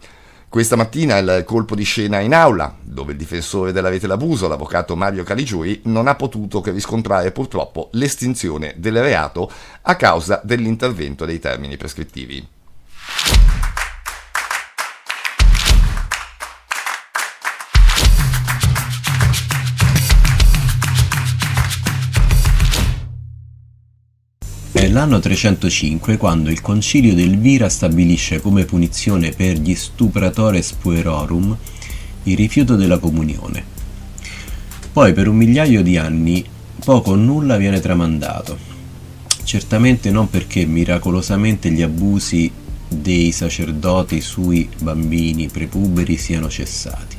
Questa 0.47 0.77
mattina 0.77 1.17
il 1.17 1.43
colpo 1.45 1.75
di 1.75 1.83
scena 1.83 2.19
in 2.19 2.33
aula, 2.33 2.73
dove 2.81 3.11
il 3.11 3.17
difensore 3.17 3.73
della 3.73 3.89
rete 3.89 4.07
l'abuso, 4.07 4.47
l'avvocato 4.47 4.95
Mario 4.95 5.23
Caligiuri, 5.23 5.81
non 5.85 6.07
ha 6.07 6.15
potuto 6.15 6.61
che 6.61 6.71
riscontrare 6.71 7.31
purtroppo 7.31 7.89
l'estinzione 7.93 8.73
del 8.77 9.01
reato 9.01 9.51
a 9.81 9.95
causa 9.97 10.39
dell'intervento 10.43 11.25
dei 11.25 11.39
termini 11.39 11.75
prescrittivi. 11.75 12.50
È 24.91 24.93
l'anno 24.93 25.21
305 25.21 26.17
quando 26.17 26.49
il 26.49 26.59
concilio 26.59 27.15
d'Elvira 27.15 27.69
stabilisce 27.69 28.41
come 28.41 28.65
punizione 28.65 29.31
per 29.31 29.57
gli 29.57 29.73
stupratores 29.73 30.73
puerorum 30.73 31.55
il 32.23 32.35
rifiuto 32.35 32.75
della 32.75 32.97
comunione. 32.97 33.63
Poi 34.91 35.13
per 35.13 35.29
un 35.29 35.37
migliaio 35.37 35.81
di 35.81 35.95
anni 35.95 36.43
poco 36.83 37.11
o 37.11 37.15
nulla 37.15 37.55
viene 37.55 37.79
tramandato, 37.79 38.57
certamente 39.45 40.11
non 40.11 40.29
perché 40.29 40.65
miracolosamente 40.65 41.71
gli 41.71 41.81
abusi 41.81 42.51
dei 42.89 43.31
sacerdoti 43.31 44.19
sui 44.19 44.67
bambini 44.81 45.47
prepuberi 45.47 46.17
siano 46.17 46.49
cessati. 46.49 47.15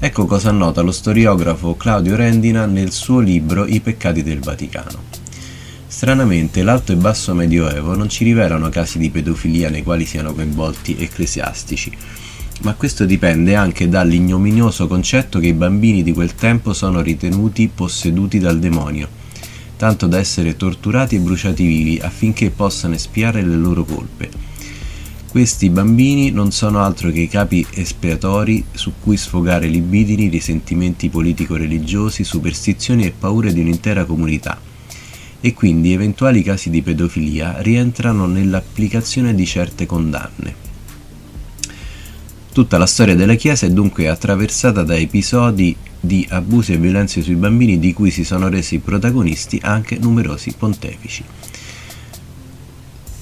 Ecco 0.00 0.26
cosa 0.26 0.48
annota 0.48 0.80
lo 0.80 0.90
storiografo 0.90 1.76
Claudio 1.76 2.16
Rendina 2.16 2.66
nel 2.66 2.90
suo 2.90 3.20
libro 3.20 3.64
I 3.64 3.78
peccati 3.78 4.24
del 4.24 4.40
Vaticano. 4.40 5.17
Stranamente 5.98 6.62
l'alto 6.62 6.92
e 6.92 6.94
basso 6.94 7.34
medioevo 7.34 7.96
non 7.96 8.08
ci 8.08 8.22
rivelano 8.22 8.68
casi 8.68 8.98
di 8.98 9.10
pedofilia 9.10 9.68
nei 9.68 9.82
quali 9.82 10.04
siano 10.04 10.32
coinvolti 10.32 10.94
ecclesiastici, 10.96 11.90
ma 12.60 12.74
questo 12.74 13.04
dipende 13.04 13.56
anche 13.56 13.88
dall'ignominioso 13.88 14.86
concetto 14.86 15.40
che 15.40 15.48
i 15.48 15.54
bambini 15.54 16.04
di 16.04 16.12
quel 16.12 16.36
tempo 16.36 16.72
sono 16.72 17.00
ritenuti 17.00 17.68
posseduti 17.74 18.38
dal 18.38 18.60
demonio, 18.60 19.08
tanto 19.76 20.06
da 20.06 20.18
essere 20.18 20.54
torturati 20.54 21.16
e 21.16 21.18
bruciati 21.18 21.66
vivi 21.66 21.98
affinché 21.98 22.50
possano 22.50 22.94
espiare 22.94 23.42
le 23.42 23.56
loro 23.56 23.82
colpe 23.82 24.30
questi 25.28 25.68
bambini 25.68 26.30
non 26.30 26.52
sono 26.52 26.80
altro 26.80 27.10
che 27.10 27.20
i 27.20 27.28
capi 27.28 27.66
espiatori 27.74 28.64
su 28.70 28.92
cui 29.00 29.16
sfogare 29.16 29.66
libidini, 29.66 30.28
risentimenti 30.28 31.08
politico-religiosi, 31.08 32.24
superstizioni 32.24 33.04
e 33.04 33.10
paure 33.10 33.52
di 33.52 33.60
un'intera 33.60 34.06
comunità. 34.06 34.67
E 35.40 35.54
quindi 35.54 35.92
eventuali 35.92 36.42
casi 36.42 36.70
di 36.70 36.82
pedofilia 36.82 37.60
rientrano 37.60 38.26
nell'applicazione 38.26 39.34
di 39.34 39.46
certe 39.46 39.86
condanne. 39.86 40.66
Tutta 42.52 42.76
la 42.76 42.86
storia 42.86 43.14
della 43.14 43.34
Chiesa 43.34 43.66
è 43.66 43.70
dunque 43.70 44.08
attraversata 44.08 44.82
da 44.82 44.96
episodi 44.96 45.76
di 46.00 46.26
abusi 46.30 46.72
e 46.72 46.78
violenze 46.78 47.22
sui 47.22 47.36
bambini 47.36 47.78
di 47.78 47.92
cui 47.92 48.10
si 48.10 48.24
sono 48.24 48.48
resi 48.48 48.78
protagonisti 48.78 49.60
anche 49.62 49.98
numerosi 49.98 50.54
pontefici 50.56 51.24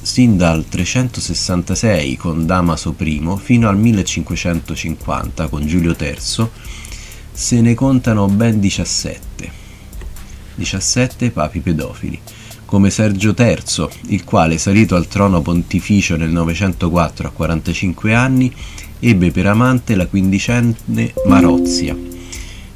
sin 0.07 0.37
dal 0.37 0.69
366 0.69 2.17
con 2.17 2.47
Damaso 2.47 2.95
I 2.97 3.35
fino 3.43 3.69
al 3.69 3.77
1550 3.77 5.49
con 5.49 5.67
Giulio 5.67 5.97
III 5.99 6.49
se 7.33 7.61
ne 7.61 7.75
contano 7.75 8.29
ben 8.29 8.61
17. 8.61 9.66
17 10.57 11.31
papi 11.31 11.61
pedofili, 11.61 12.19
come 12.65 12.91
Sergio 12.91 13.35
III, 13.37 13.89
il 14.09 14.25
quale, 14.25 14.59
salito 14.59 14.97
al 14.97 15.07
trono 15.07 15.41
pontificio 15.41 16.17
nel 16.17 16.31
904 16.31 17.29
a 17.29 17.31
45 17.31 18.15
anni, 18.15 18.53
ebbe 18.99 19.31
per 19.31 19.47
amante 19.47 19.95
la 19.95 20.07
quindicenne 20.07 21.13
Marozia, 21.27 21.97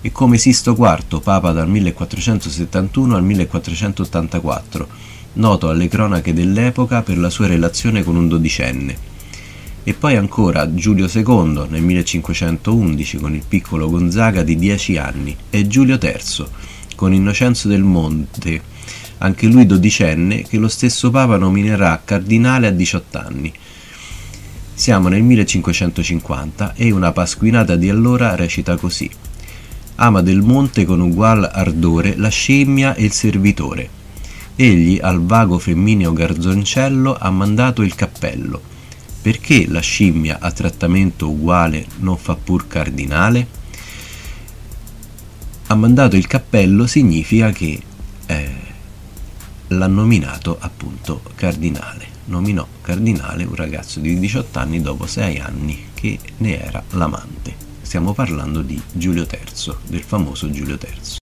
e 0.03 0.13
come 0.13 0.39
Sisto 0.39 0.77
IV, 0.79 1.21
papa 1.21 1.51
dal 1.53 1.69
1471 1.69 3.17
al 3.17 3.25
1484, 3.25 4.89
noto 5.35 5.69
alle 5.69 5.89
cronache 5.89 6.33
dell'epoca 6.33 7.03
per 7.03 7.19
la 7.19 7.31
sua 7.31 7.47
relazione 7.47 8.05
con 8.05 8.17
un 8.17 8.29
dodicenne. 8.29 9.09
E 9.83 9.95
poi 9.95 10.17
ancora 10.17 10.75
Giulio 10.75 11.09
II 11.13 11.67
nel 11.69 11.83
1511 11.83 13.17
con 13.17 13.35
il 13.35 13.43
piccolo 13.47 13.89
Gonzaga 13.89 14.43
di 14.43 14.57
10 14.57 14.99
anni 14.99 15.37
e 15.49 15.67
Giulio 15.67 15.99
III 16.01 16.47
con 17.01 17.15
Innocenzo 17.15 17.67
del 17.67 17.83
Monte, 17.83 18.61
anche 19.17 19.47
lui 19.47 19.65
dodicenne, 19.65 20.43
che 20.43 20.59
lo 20.59 20.69
stesso 20.69 21.11
Papa 21.11 21.39
nominerà 21.39 22.03
cardinale 22.05 22.67
a 22.67 22.71
18 22.71 23.19
anni. 23.19 23.51
Siamo 24.75 25.09
nel 25.09 25.23
1550 25.23 26.75
e 26.75 26.91
una 26.91 27.11
pasquinata 27.13 27.77
di 27.77 27.89
allora 27.89 28.35
recita 28.35 28.77
così. 28.77 29.11
Ama 29.95 30.21
del 30.21 30.43
monte 30.43 30.85
con 30.85 31.01
ugual 31.01 31.49
ardore 31.51 32.17
la 32.19 32.29
scimmia 32.29 32.95
e 32.95 33.05
il 33.05 33.13
servitore 33.13 33.89
egli 34.55 34.99
al 35.01 35.23
vago 35.23 35.59
femmineo 35.59 36.13
garzoncello 36.13 37.17
ha 37.19 37.31
mandato 37.31 37.81
il 37.81 37.95
cappello. 37.95 38.61
Perché 39.23 39.67
la 39.67 39.81
scimmia 39.81 40.37
a 40.39 40.51
trattamento 40.53 41.31
uguale 41.31 41.87
non 42.01 42.19
fa 42.19 42.37
pur 42.37 42.67
cardinale? 42.67 43.60
Ha 45.71 45.77
mandato 45.77 46.17
il 46.17 46.27
cappello 46.27 46.85
significa 46.89 47.53
che 47.53 47.81
eh, 48.27 48.51
l'ha 49.69 49.87
nominato 49.87 50.57
appunto 50.59 51.23
cardinale. 51.37 52.09
nominò 52.25 52.67
cardinale 52.83 53.45
un 53.45 53.55
ragazzo 53.55 54.01
di 54.01 54.19
18 54.19 54.59
anni 54.59 54.81
dopo 54.81 55.07
6 55.07 55.39
anni 55.39 55.91
che 55.95 56.19
ne 56.39 56.61
era 56.61 56.83
l'amante. 56.91 57.55
Stiamo 57.83 58.13
parlando 58.15 58.63
di 58.63 58.83
Giulio 58.91 59.23
III, 59.23 59.77
del 59.87 60.03
famoso 60.03 60.51
Giulio 60.51 60.77
III. 60.77 61.20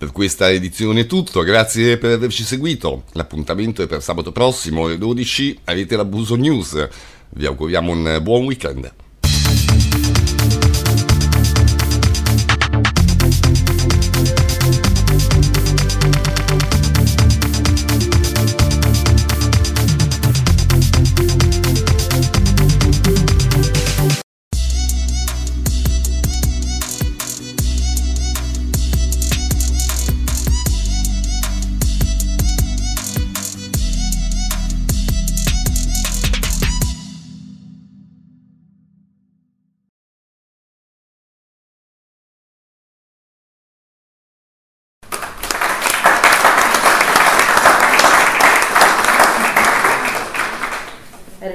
Per 0.00 0.12
questa 0.12 0.50
edizione 0.50 1.00
è 1.00 1.06
tutto, 1.06 1.42
grazie 1.42 1.98
per 1.98 2.12
averci 2.12 2.42
seguito. 2.42 3.04
L'appuntamento 3.12 3.82
è 3.82 3.86
per 3.86 4.02
sabato 4.02 4.32
prossimo 4.32 4.86
alle 4.86 4.96
12, 4.96 5.58
avete 5.64 5.94
l'Abuso 5.94 6.36
News. 6.36 6.88
Vi 7.28 7.44
auguriamo 7.44 7.92
un 7.92 8.18
buon 8.22 8.44
weekend. 8.44 8.90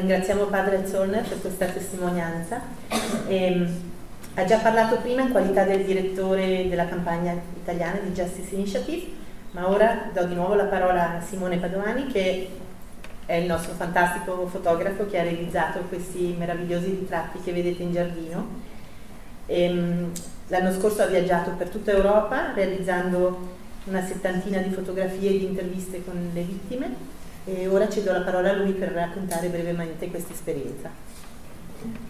Ringraziamo 0.05 0.43
Padre 0.43 0.85
Zollner 0.85 1.27
per 1.27 1.41
questa 1.41 1.65
testimonianza. 1.65 2.61
E, 3.27 3.67
ha 4.35 4.45
già 4.45 4.59
parlato 4.59 4.97
prima 4.97 5.23
in 5.23 5.31
qualità 5.31 5.63
del 5.63 5.83
direttore 5.83 6.69
della 6.69 6.87
campagna 6.87 7.35
italiana 7.55 7.97
di 8.03 8.11
Justice 8.11 8.53
Initiative, 8.53 9.07
ma 9.49 9.67
ora 9.67 10.11
do 10.13 10.25
di 10.25 10.35
nuovo 10.35 10.53
la 10.53 10.65
parola 10.65 11.17
a 11.17 11.21
Simone 11.21 11.57
Padovani 11.57 12.05
che 12.05 12.49
è 13.25 13.33
il 13.33 13.47
nostro 13.47 13.73
fantastico 13.73 14.45
fotografo 14.45 15.07
che 15.07 15.17
ha 15.17 15.23
realizzato 15.23 15.79
questi 15.89 16.35
meravigliosi 16.37 16.85
ritratti 16.85 17.41
che 17.41 17.51
vedete 17.51 17.81
in 17.81 17.91
giardino. 17.91 18.47
E, 19.47 19.73
l'anno 20.49 20.71
scorso 20.71 21.01
ha 21.01 21.07
viaggiato 21.07 21.49
per 21.57 21.69
tutta 21.69 21.89
Europa 21.89 22.53
realizzando 22.53 23.53
una 23.85 24.05
settantina 24.05 24.59
di 24.59 24.69
fotografie 24.69 25.31
e 25.31 25.37
di 25.39 25.45
interviste 25.45 26.05
con 26.05 26.29
le 26.31 26.41
vittime 26.41 27.14
e 27.45 27.67
ora 27.67 27.87
cedo 27.87 28.11
la 28.11 28.21
parola 28.21 28.49
a 28.49 28.53
lui 28.53 28.71
per 28.71 28.89
raccontare 28.89 29.47
brevemente 29.47 30.09
questa 30.09 30.33
esperienza. 30.33 30.89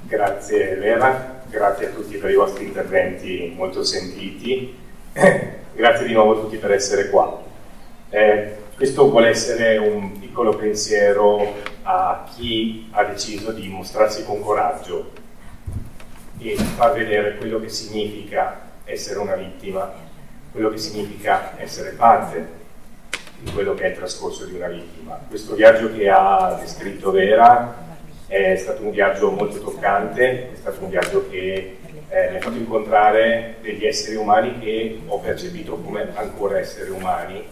Grazie 0.04 0.76
Vera, 0.76 1.42
grazie 1.50 1.88
a 1.88 1.90
tutti 1.90 2.16
per 2.16 2.30
i 2.30 2.36
vostri 2.36 2.66
interventi 2.66 3.54
molto 3.54 3.84
sentiti, 3.84 4.74
grazie 5.12 6.08
di 6.08 6.14
nuovo 6.14 6.38
a 6.38 6.42
tutti 6.42 6.58
per 6.58 6.72
essere 6.72 7.10
qua. 7.10 7.44
Eh, 8.10 8.56
questo 8.76 9.10
vuole 9.10 9.28
essere 9.28 9.78
un 9.78 10.20
piccolo 10.20 10.56
pensiero 10.56 11.54
a 11.84 12.26
chi 12.34 12.88
ha 12.92 13.04
deciso 13.04 13.52
di 13.52 13.68
mostrarsi 13.68 14.24
con 14.24 14.42
coraggio 14.42 15.12
e 16.38 16.56
far 16.56 16.94
vedere 16.94 17.36
quello 17.36 17.60
che 17.60 17.70
significa 17.70 18.62
essere 18.86 19.20
una 19.20 19.36
vittima, 19.36 19.92
quello 20.52 20.70
che 20.70 20.78
significa 20.78 21.60
essere 21.60 21.92
parte 21.92 22.64
di 23.46 23.52
quello 23.52 23.76
che 23.76 23.84
è 23.84 23.88
il 23.90 23.96
trascorso 23.96 24.46
di 24.46 24.56
una 24.56 24.68
vittima. 24.68 25.20
Questo 25.30 25.54
viaggio 25.54 25.94
che 25.94 26.10
ha 26.10 26.58
descritto 26.60 27.12
Vera 27.12 27.84
è 28.28 28.56
stato 28.56 28.84
un 28.84 28.90
viaggio 28.90 29.30
molto 29.30 29.60
toccante, 29.60 30.52
è 30.52 30.56
stato 30.56 30.84
un 30.84 30.90
viaggio 30.90 31.30
che 31.30 31.78
eh, 32.10 32.30
mi 32.32 32.38
ha 32.38 32.42
fatto 32.42 32.58
incontrare 32.58 33.58
degli 33.62 33.86
esseri 33.86 34.16
umani 34.16 34.60
che 34.60 35.00
ho 35.06 35.20
percepito 35.20 35.78
come 35.78 36.08
ancora 36.16 36.58
esseri 36.58 36.90
umani 36.90 37.44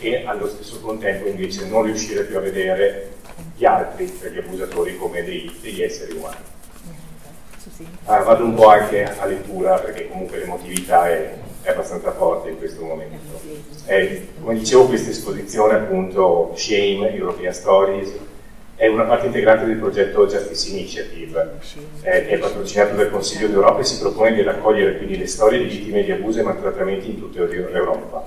e 0.00 0.24
allo 0.24 0.48
stesso 0.48 0.80
contempo 0.80 1.28
invece 1.28 1.68
non 1.68 1.82
riuscire 1.82 2.24
più 2.24 2.38
a 2.38 2.40
vedere 2.40 3.10
gli 3.54 3.64
altri, 3.66 4.06
per 4.06 4.32
gli 4.32 4.38
abusatori, 4.38 4.96
come 4.96 5.22
dei, 5.22 5.54
degli 5.60 5.82
esseri 5.82 6.16
umani. 6.16 6.50
Ah, 8.06 8.18
vado 8.18 8.44
un 8.44 8.54
po' 8.54 8.68
anche 8.68 9.04
a 9.04 9.24
lettura 9.26 9.78
perché 9.78 10.08
comunque 10.08 10.38
l'emotività 10.38 11.08
è, 11.08 11.34
è 11.62 11.70
abbastanza 11.70 12.12
forte 12.12 12.50
in 12.50 12.58
questo 12.58 12.84
momento. 12.84 13.40
Eh, 13.86 14.28
come 14.40 14.58
dicevo, 14.58 14.86
questa 14.86 15.10
esposizione, 15.10 15.74
appunto, 15.74 16.52
Shame, 16.54 17.14
European 17.14 17.52
Stories, 17.52 18.12
è 18.74 18.88
una 18.88 19.04
parte 19.04 19.26
integrante 19.26 19.64
del 19.66 19.76
progetto 19.76 20.26
Justice 20.26 20.70
Initiative, 20.70 21.58
eh, 22.02 22.26
che 22.26 22.30
è 22.30 22.38
patrocinato 22.38 22.96
dal 22.96 23.10
Consiglio 23.10 23.46
d'Europa 23.46 23.80
e 23.80 23.84
si 23.84 24.00
propone 24.00 24.32
di 24.32 24.42
raccogliere 24.42 24.96
quindi 24.96 25.18
le 25.18 25.26
storie 25.28 25.58
di 25.60 25.66
vittime 25.66 26.02
di 26.02 26.10
abuso 26.10 26.40
e 26.40 26.42
maltrattamenti 26.42 27.10
in 27.10 27.18
tutta 27.20 27.44
l'Europa. 27.44 28.24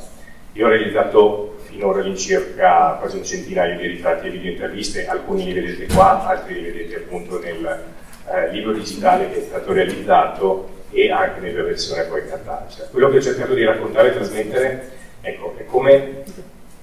Io 0.54 0.66
ho 0.66 0.70
realizzato 0.70 1.58
finora 1.64 2.00
all'incirca 2.00 2.98
quasi 3.02 3.18
un 3.18 3.26
centinaio 3.26 3.78
di 3.78 3.88
ritratti 3.88 4.28
e 4.28 4.30
video 4.30 4.52
interviste, 4.52 5.06
alcuni 5.06 5.44
li 5.44 5.54
vedete 5.54 5.94
qua, 5.94 6.26
altri 6.26 6.54
li 6.54 6.72
vedete 6.72 6.96
appunto 6.96 7.38
nel 7.40 7.84
eh, 8.32 8.52
libro 8.52 8.72
digitale 8.72 9.30
che 9.30 9.40
è 9.40 9.42
stato 9.42 9.74
realizzato 9.74 10.70
e 10.96 11.12
anche 11.12 11.42
nella 11.42 11.64
versione 11.64 12.04
poi 12.04 12.26
cartacea. 12.26 12.86
Quello 12.86 13.10
che 13.10 13.18
ho 13.18 13.22
cercato 13.22 13.54
di 13.54 13.66
raccontare 13.66 14.08
e 14.08 14.14
trasmettere 14.14 14.90
ecco, 15.20 15.56
è 15.58 15.66
come 15.66 16.24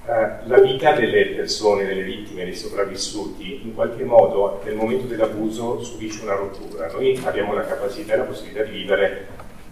eh, 0.07 0.29
la 0.44 0.61
vita 0.61 0.92
delle 0.92 1.29
persone, 1.29 1.87
delle 1.87 2.03
vittime, 2.03 2.44
dei 2.44 2.55
sopravvissuti, 2.55 3.62
in 3.64 3.75
qualche 3.75 4.05
modo 4.05 4.61
nel 4.64 4.75
momento 4.75 5.07
dell'abuso 5.07 5.83
subisce 5.83 6.22
una 6.25 6.35
rottura. 6.35 6.90
Noi 6.92 7.18
abbiamo 7.25 7.55
la 7.55 7.64
capacità 7.64 8.12
e 8.12 8.16
la 8.18 8.25
possibilità 8.25 8.64
di 8.64 8.72
vivere 8.72 9.27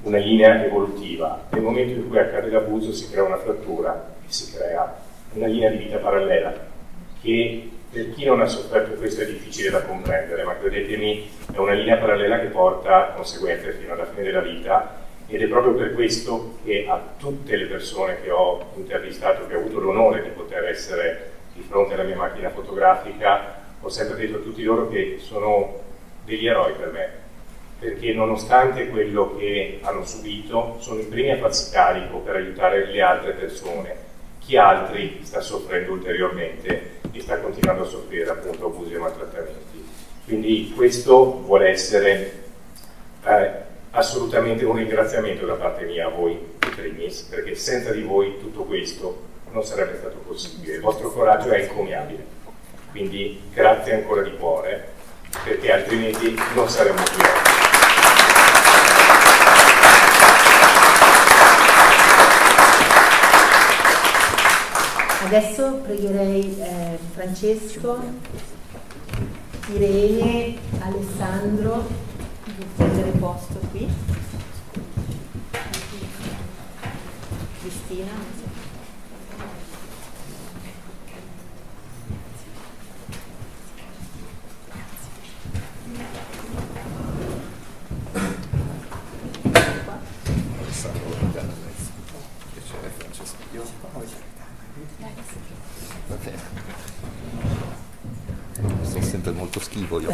una 0.04 0.16
linea 0.16 0.64
evolutiva. 0.64 1.46
Nel 1.50 1.62
momento 1.62 1.92
in 1.92 2.08
cui 2.08 2.18
accade 2.18 2.48
l'abuso 2.48 2.92
si 2.92 3.10
crea 3.10 3.24
una 3.24 3.36
frattura 3.36 4.18
si 4.30 4.52
crea 4.54 4.96
una 5.32 5.46
linea 5.46 5.70
di 5.70 5.76
vita 5.76 5.98
parallela 5.98 6.54
che 7.20 7.70
per 7.90 8.14
chi 8.14 8.24
non 8.24 8.40
ha 8.40 8.46
sofferto 8.46 8.94
questo 8.94 9.22
è 9.22 9.26
difficile 9.26 9.70
da 9.70 9.82
comprendere, 9.82 10.44
ma 10.44 10.56
credetemi 10.56 11.28
è 11.52 11.58
una 11.58 11.72
linea 11.72 11.96
parallela 11.96 12.38
che 12.38 12.46
porta 12.46 13.12
conseguenze 13.16 13.72
fino 13.72 13.94
alla 13.94 14.06
fine 14.06 14.22
della 14.22 14.40
vita 14.40 14.98
ed 15.26 15.42
è 15.42 15.46
proprio 15.46 15.74
per 15.74 15.94
questo 15.94 16.58
che 16.64 16.86
a 16.88 17.00
tutte 17.16 17.56
le 17.56 17.66
persone 17.66 18.20
che 18.22 18.30
ho 18.30 18.70
intervistato, 18.76 19.46
che 19.48 19.56
ho 19.56 19.58
avuto 19.58 19.80
l'onore 19.80 20.22
di 20.22 20.28
poter 20.28 20.64
essere 20.66 21.30
di 21.52 21.62
fronte 21.62 21.94
alla 21.94 22.04
mia 22.04 22.16
macchina 22.16 22.50
fotografica, 22.50 23.58
ho 23.80 23.88
sempre 23.88 24.18
detto 24.18 24.38
a 24.38 24.40
tutti 24.40 24.62
loro 24.62 24.88
che 24.88 25.18
sono 25.20 25.80
degli 26.24 26.46
eroi 26.46 26.72
per 26.74 26.92
me, 26.92 27.08
perché 27.80 28.12
nonostante 28.12 28.88
quello 28.88 29.36
che 29.36 29.80
hanno 29.82 30.04
subito, 30.04 30.76
sono 30.80 31.00
i 31.00 31.06
primi 31.06 31.32
a 31.32 31.38
farsi 31.38 31.72
carico 31.72 32.18
per 32.18 32.36
aiutare 32.36 32.86
le 32.86 33.00
altre 33.00 33.32
persone. 33.32 34.09
Chi 34.40 34.56
altri 34.56 35.20
sta 35.22 35.40
soffrendo 35.40 35.92
ulteriormente 35.92 36.98
e 37.12 37.20
sta 37.20 37.38
continuando 37.38 37.82
a 37.82 37.86
soffrire 37.86 38.28
appunto 38.28 38.66
abusi 38.66 38.94
e 38.94 38.98
maltrattamenti. 38.98 39.84
Quindi 40.24 40.72
questo 40.74 41.40
vuole 41.42 41.68
essere 41.68 42.42
eh, 43.24 43.50
assolutamente 43.90 44.64
un 44.64 44.76
ringraziamento 44.76 45.46
da 45.46 45.54
parte 45.54 45.84
mia 45.84 46.06
a 46.06 46.10
voi, 46.10 46.38
primis, 46.58 47.22
perché 47.22 47.54
senza 47.54 47.92
di 47.92 48.02
voi 48.02 48.38
tutto 48.38 48.64
questo 48.64 49.28
non 49.52 49.64
sarebbe 49.64 49.96
stato 49.98 50.16
possibile. 50.18 50.74
Il 50.74 50.80
vostro 50.80 51.10
coraggio 51.10 51.50
è 51.50 51.62
incommiabile. 51.62 52.24
Quindi 52.90 53.40
grazie 53.52 53.94
ancora 53.94 54.22
di 54.22 54.36
cuore, 54.36 54.88
perché 55.44 55.72
altrimenti 55.72 56.36
non 56.54 56.68
saremmo 56.68 57.02
qui 57.02 57.59
Adesso 65.32 65.74
pregherei 65.84 66.58
eh, 66.58 66.98
Francesco, 67.12 68.02
Irene, 69.72 70.56
Alessandro 70.80 71.86
di 72.46 72.64
prendere 72.74 73.10
posto 73.10 73.60
qui. 73.70 73.88
Cristina. 77.60 78.48
Sono 98.82 99.04
sempre 99.04 99.32
molto 99.32 99.60
schifo 99.60 100.00
io. 100.00 100.10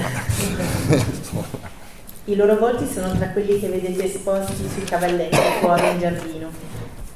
I 2.37 2.38
loro 2.38 2.57
volti 2.57 2.87
sono 2.87 3.16
tra 3.16 3.29
quelli 3.29 3.59
che 3.59 3.66
vedete 3.66 4.05
esposti 4.05 4.68
sui 4.70 4.85
cavalletti 4.85 5.38
fuori 5.59 5.88
in 5.88 5.99
giardino. 5.99 6.51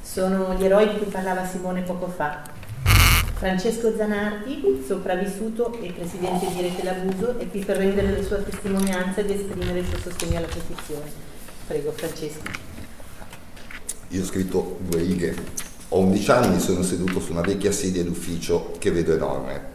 Sono 0.03 0.55
gli 0.55 0.65
eroi 0.65 0.89
di 0.89 0.97
cui 0.97 1.11
parlava 1.11 1.45
Simone 1.45 1.83
poco 1.83 2.07
fa. 2.09 2.41
Francesco 3.35 3.95
Zanardi, 3.95 4.83
sopravvissuto 4.87 5.79
e 5.83 5.93
presidente 5.93 6.47
di 6.47 6.63
Rete 6.63 6.83
L'Abuso, 6.85 7.39
è 7.39 7.47
qui 7.51 7.63
per 7.63 7.77
rendere 7.77 8.17
la 8.17 8.23
sua 8.23 8.39
testimonianza 8.39 9.21
ed 9.21 9.29
esprimere 9.29 9.81
il 9.81 9.87
suo 9.89 9.99
sostegno 9.99 10.39
alla 10.39 10.47
petizione. 10.47 11.11
Prego, 11.67 11.93
Francesco. 11.93 12.51
Io 14.09 14.23
ho 14.23 14.25
scritto 14.25 14.79
due 14.81 15.03
righe. 15.03 15.35
Ho 15.91 15.99
11 15.99 16.31
anni, 16.31 16.61
sono 16.61 16.83
seduto 16.83 17.21
su 17.21 17.33
una 17.33 17.43
vecchia 17.43 17.73
sedia 17.73 18.03
d'ufficio 18.03 18.73
che 18.79 18.91
vedo 18.91 19.13
enorme. 19.13 19.69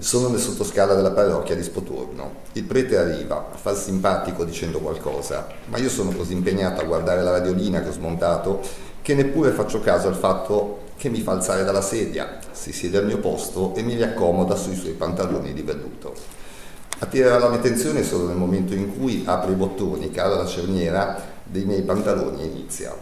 Sono 0.00 0.28
nel 0.28 0.38
sottoscala 0.38 0.94
della 0.94 1.10
parrocchia 1.10 1.56
di 1.56 1.62
Spotorno. 1.64 2.42
Il 2.52 2.62
prete 2.62 2.96
arriva, 2.96 3.50
fa 3.52 3.72
il 3.72 3.76
simpatico 3.76 4.44
dicendo 4.44 4.78
qualcosa, 4.78 5.48
ma 5.66 5.78
io 5.78 5.88
sono 5.88 6.12
così 6.12 6.34
impegnato 6.34 6.80
a 6.80 6.84
guardare 6.84 7.20
la 7.20 7.32
radiolina 7.32 7.82
che 7.82 7.88
ho 7.88 7.92
smontato 7.92 8.60
che 9.02 9.14
neppure 9.14 9.50
faccio 9.50 9.80
caso 9.80 10.06
al 10.06 10.14
fatto 10.14 10.82
che 10.96 11.08
mi 11.08 11.20
fa 11.20 11.32
alzare 11.32 11.64
dalla 11.64 11.80
sedia, 11.80 12.38
si 12.52 12.72
siede 12.72 12.98
al 12.98 13.06
mio 13.06 13.18
posto 13.18 13.74
e 13.74 13.82
mi 13.82 13.94
riaccomoda 13.96 14.54
sui 14.54 14.76
suoi 14.76 14.92
pantaloni 14.92 15.52
di 15.52 15.62
velluto. 15.62 16.14
Attirerà 17.00 17.38
la 17.38 17.48
mia 17.48 17.58
attenzione 17.58 18.04
solo 18.04 18.28
nel 18.28 18.36
momento 18.36 18.74
in 18.74 18.96
cui 18.96 19.24
apre 19.26 19.50
i 19.50 19.56
bottoni, 19.56 20.12
cala 20.12 20.36
la 20.36 20.46
cerniera 20.46 21.20
dei 21.42 21.64
miei 21.64 21.82
pantaloni 21.82 22.42
e 22.42 22.46
inizia. 22.46 22.94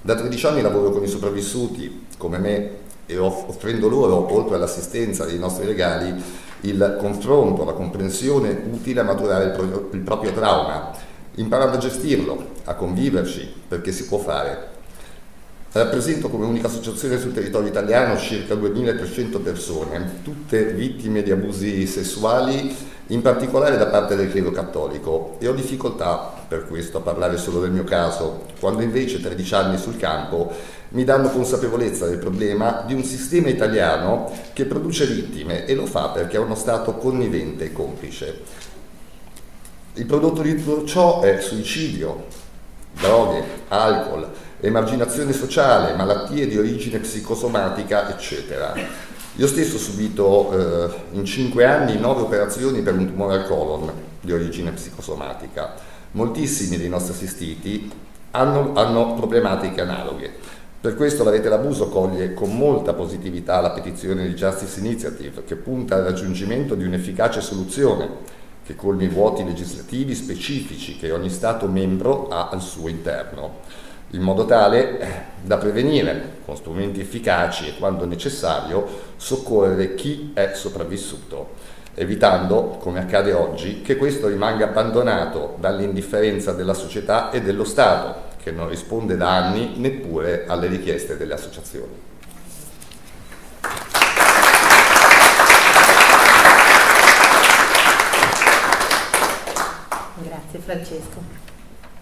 Da 0.00 0.14
13 0.14 0.46
anni 0.46 0.62
lavoro 0.62 0.90
con 0.90 1.02
i 1.02 1.08
sopravvissuti, 1.08 2.06
come 2.16 2.38
me, 2.38 2.70
e 3.10 3.16
offrendo 3.16 3.88
loro, 3.88 4.34
oltre 4.34 4.56
all'assistenza 4.56 5.24
dei 5.24 5.38
nostri 5.38 5.64
legali, 5.64 6.22
il 6.60 6.96
confronto, 7.00 7.64
la 7.64 7.72
comprensione 7.72 8.50
utile 8.70 9.00
a 9.00 9.04
maturare 9.04 9.46
il 9.46 9.50
proprio, 9.52 9.88
il 9.92 10.00
proprio 10.00 10.32
trauma, 10.32 10.92
imparando 11.36 11.76
a 11.76 11.80
gestirlo, 11.80 12.48
a 12.64 12.74
conviverci, 12.74 13.50
perché 13.66 13.92
si 13.92 14.04
può 14.04 14.18
fare. 14.18 14.76
Rappresento 15.72 16.28
come 16.28 16.44
unica 16.44 16.66
associazione 16.66 17.18
sul 17.18 17.32
territorio 17.32 17.68
italiano 17.68 18.18
circa 18.18 18.54
2300 18.54 19.40
persone, 19.40 20.20
tutte 20.22 20.72
vittime 20.72 21.22
di 21.22 21.30
abusi 21.30 21.86
sessuali, 21.86 22.76
in 23.10 23.22
particolare 23.22 23.78
da 23.78 23.86
parte 23.86 24.16
del 24.16 24.30
credo 24.30 24.50
cattolico, 24.50 25.36
e 25.38 25.48
ho 25.48 25.52
difficoltà 25.52 26.34
per 26.46 26.66
questo 26.66 26.98
a 26.98 27.00
parlare 27.00 27.38
solo 27.38 27.60
del 27.60 27.70
mio 27.70 27.84
caso, 27.84 28.44
quando 28.60 28.82
invece 28.82 29.20
13 29.20 29.54
anni 29.54 29.78
sul 29.78 29.96
campo 29.96 30.52
mi 30.90 31.04
danno 31.04 31.28
consapevolezza 31.28 32.06
del 32.06 32.18
problema 32.18 32.82
di 32.86 32.94
un 32.94 33.04
sistema 33.04 33.48
italiano 33.48 34.30
che 34.52 34.64
produce 34.64 35.06
vittime 35.06 35.66
e 35.66 35.74
lo 35.74 35.86
fa 35.86 36.08
perché 36.08 36.36
è 36.36 36.40
uno 36.40 36.54
Stato 36.54 36.94
connivente 36.94 37.64
e 37.64 37.72
complice. 37.72 38.40
Il 39.94 40.06
prodotto 40.06 40.42
di 40.42 40.54
tutto 40.54 40.86
ciò 40.86 41.20
è 41.20 41.40
suicidio, 41.40 42.26
droghe, 42.92 43.42
alcol, 43.68 44.28
emarginazione 44.60 45.32
sociale, 45.32 45.94
malattie 45.94 46.46
di 46.46 46.56
origine 46.56 46.98
psicosomatica, 46.98 48.08
eccetera. 48.08 48.74
Io 49.36 49.46
stesso 49.46 49.76
ho 49.76 49.78
subito 49.78 50.52
eh, 50.52 50.94
in 51.12 51.24
cinque 51.24 51.64
anni 51.64 51.98
nove 51.98 52.22
operazioni 52.22 52.80
per 52.80 52.94
un 52.94 53.06
tumore 53.06 53.34
al 53.34 53.46
colon 53.46 53.92
di 54.20 54.32
origine 54.32 54.72
psicosomatica. 54.72 55.74
Moltissimi 56.12 56.76
dei 56.76 56.88
nostri 56.88 57.12
assistiti 57.12 57.90
hanno, 58.32 58.72
hanno 58.74 59.14
problematiche 59.14 59.80
analoghe. 59.80 60.47
Per 60.80 60.94
questo 60.94 61.24
la 61.24 61.30
rete 61.30 61.48
L'Abuso 61.48 61.88
coglie 61.88 62.34
con 62.34 62.56
molta 62.56 62.94
positività 62.94 63.60
la 63.60 63.70
petizione 63.72 64.24
di 64.24 64.34
Justice 64.34 64.78
Initiative 64.78 65.42
che 65.42 65.56
punta 65.56 65.96
al 65.96 66.04
raggiungimento 66.04 66.76
di 66.76 66.84
un'efficace 66.84 67.40
soluzione 67.40 68.08
che 68.64 68.76
colmi 68.76 69.04
i 69.04 69.08
vuoti 69.08 69.44
legislativi 69.44 70.14
specifici 70.14 70.96
che 70.96 71.10
ogni 71.10 71.30
Stato 71.30 71.66
membro 71.66 72.28
ha 72.28 72.50
al 72.50 72.60
suo 72.60 72.86
interno 72.86 73.86
in 74.10 74.22
modo 74.22 74.46
tale 74.46 75.00
eh, 75.00 75.06
da 75.42 75.58
prevenire 75.58 76.36
con 76.44 76.56
strumenti 76.56 77.00
efficaci 77.00 77.66
e 77.66 77.76
quando 77.76 78.06
necessario 78.06 78.86
soccorrere 79.16 79.94
chi 79.96 80.30
è 80.32 80.52
sopravvissuto, 80.54 81.54
evitando, 81.94 82.78
come 82.78 83.00
accade 83.00 83.32
oggi, 83.32 83.82
che 83.82 83.96
questo 83.96 84.28
rimanga 84.28 84.66
abbandonato 84.66 85.56
dall'indifferenza 85.58 86.52
della 86.52 86.72
società 86.72 87.30
e 87.30 87.42
dello 87.42 87.64
Stato, 87.64 88.27
che 88.48 88.54
non 88.54 88.68
risponde 88.68 89.16
da 89.16 89.36
anni 89.36 89.74
neppure 89.76 90.46
alle 90.46 90.68
richieste 90.68 91.18
delle 91.18 91.34
associazioni. 91.34 91.92
Grazie 100.22 100.58
Francesco. 100.60 101.36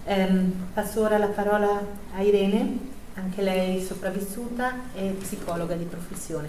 Um, 0.04 0.68
passo 0.72 1.02
ora 1.02 1.18
la 1.18 1.26
parola 1.26 1.84
a 2.14 2.22
Irene, 2.22 2.78
anche 3.14 3.42
lei 3.42 3.82
sopravvissuta 3.82 4.72
e 4.94 5.16
psicologa 5.18 5.74
di 5.74 5.84
professione. 5.84 6.48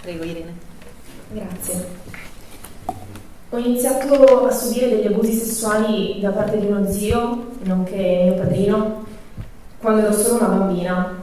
Prego 0.00 0.24
Irene. 0.24 0.54
Grazie. 1.28 1.88
Ho 3.50 3.58
iniziato 3.58 4.46
a 4.46 4.50
subire 4.50 4.88
degli 4.88 5.06
abusi 5.08 5.32
sessuali 5.32 6.20
da 6.20 6.30
parte 6.30 6.58
di 6.58 6.66
uno 6.66 6.90
zio, 6.90 7.48
nonché 7.64 8.22
mio 8.24 8.34
padrino, 8.34 8.99
quando 9.80 10.02
ero 10.02 10.12
solo 10.12 10.44
una 10.44 10.54
bambina. 10.54 11.18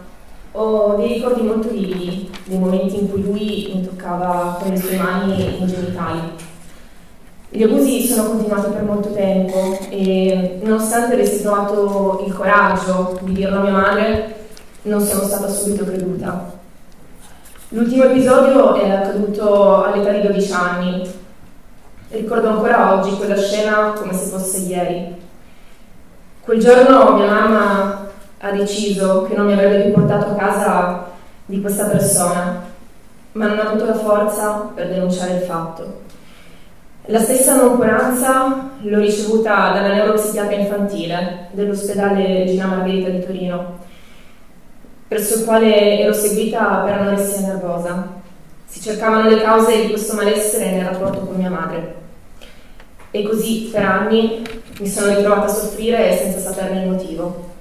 Ho 0.53 0.95
dei 0.95 1.13
ricordi 1.13 1.41
molto 1.41 1.69
vividi, 1.69 2.29
dei 2.45 2.57
momenti 2.57 2.99
in 2.99 3.09
cui 3.09 3.21
lui 3.21 3.71
mi 3.75 3.85
toccava 3.85 4.57
con 4.59 4.71
le 4.71 4.77
sue 4.77 4.97
mani 4.97 5.63
i 5.63 5.65
genitali 5.65 6.45
gli 7.49 7.63
abusi 7.63 8.05
sono 8.05 8.29
continuati 8.29 8.71
per 8.71 8.83
molto 8.83 9.13
tempo 9.13 9.79
e 9.89 10.59
nonostante 10.61 11.13
avessi 11.13 11.41
trovato 11.41 12.23
il 12.27 12.33
coraggio 12.33 13.17
di 13.21 13.33
dirlo 13.33 13.59
a 13.59 13.61
mia 13.61 13.71
madre, 13.71 14.35
non 14.83 15.01
sono 15.01 15.23
stata 15.23 15.47
subito 15.47 15.85
creduta. 15.85 16.53
L'ultimo 17.69 18.03
episodio 18.03 18.75
è 18.75 18.89
accaduto 18.89 19.83
all'età 19.85 20.11
di 20.11 20.27
12 20.27 20.51
anni. 20.51 21.11
Ricordo 22.09 22.49
ancora 22.49 22.93
oggi 22.95 23.15
quella 23.15 23.37
scena 23.37 23.93
come 23.97 24.13
se 24.13 24.25
fosse 24.25 24.57
ieri. 24.59 25.15
Quel 26.41 26.59
giorno 26.59 27.15
mia 27.15 27.27
mamma 27.27 28.06
ha 28.39 28.51
deciso 28.51 29.23
che 29.23 29.35
non 29.35 29.47
mi 29.47 29.53
avrebbe 29.53 29.83
più 29.83 29.93
portato 29.93 30.31
a 30.31 30.35
casa 30.35 31.05
di 31.45 31.59
questa 31.61 31.85
persona, 31.85 32.63
ma 33.31 33.47
non 33.47 33.59
ha 33.59 33.69
avuto 33.69 33.85
la 33.85 33.95
forza 33.95 34.71
per 34.73 34.89
denunciare 34.89 35.33
il 35.33 35.41
fatto. 35.41 36.05
La 37.09 37.19
stessa 37.19 37.55
noncuranza 37.55 38.71
l'ho 38.79 38.99
ricevuta 38.99 39.71
dalla 39.71 39.93
neuropsichiatra 39.93 40.55
infantile 40.55 41.47
dell'ospedale 41.51 42.39
Regina 42.39 42.65
Margherita 42.65 43.09
di 43.09 43.25
Torino, 43.25 43.77
presso 45.07 45.35
il 45.39 45.45
quale 45.45 45.99
ero 45.99 46.11
seguita 46.11 46.81
per 46.83 46.99
anoressia 46.99 47.47
nervosa. 47.47 48.15
Si 48.65 48.81
cercavano 48.81 49.29
le 49.29 49.41
cause 49.41 49.83
di 49.83 49.89
questo 49.89 50.15
malessere 50.15 50.71
nel 50.71 50.85
rapporto 50.85 51.19
con 51.19 51.37
mia 51.37 51.49
madre. 51.49 51.95
E 53.11 53.23
così 53.23 53.69
per 53.71 53.85
anni 53.85 54.43
mi 54.79 54.87
sono 54.87 55.15
ritrovata 55.15 55.45
a 55.45 55.53
soffrire 55.53 56.17
senza 56.17 56.39
saperne 56.39 56.83
il 56.83 56.89
motivo. 56.89 57.55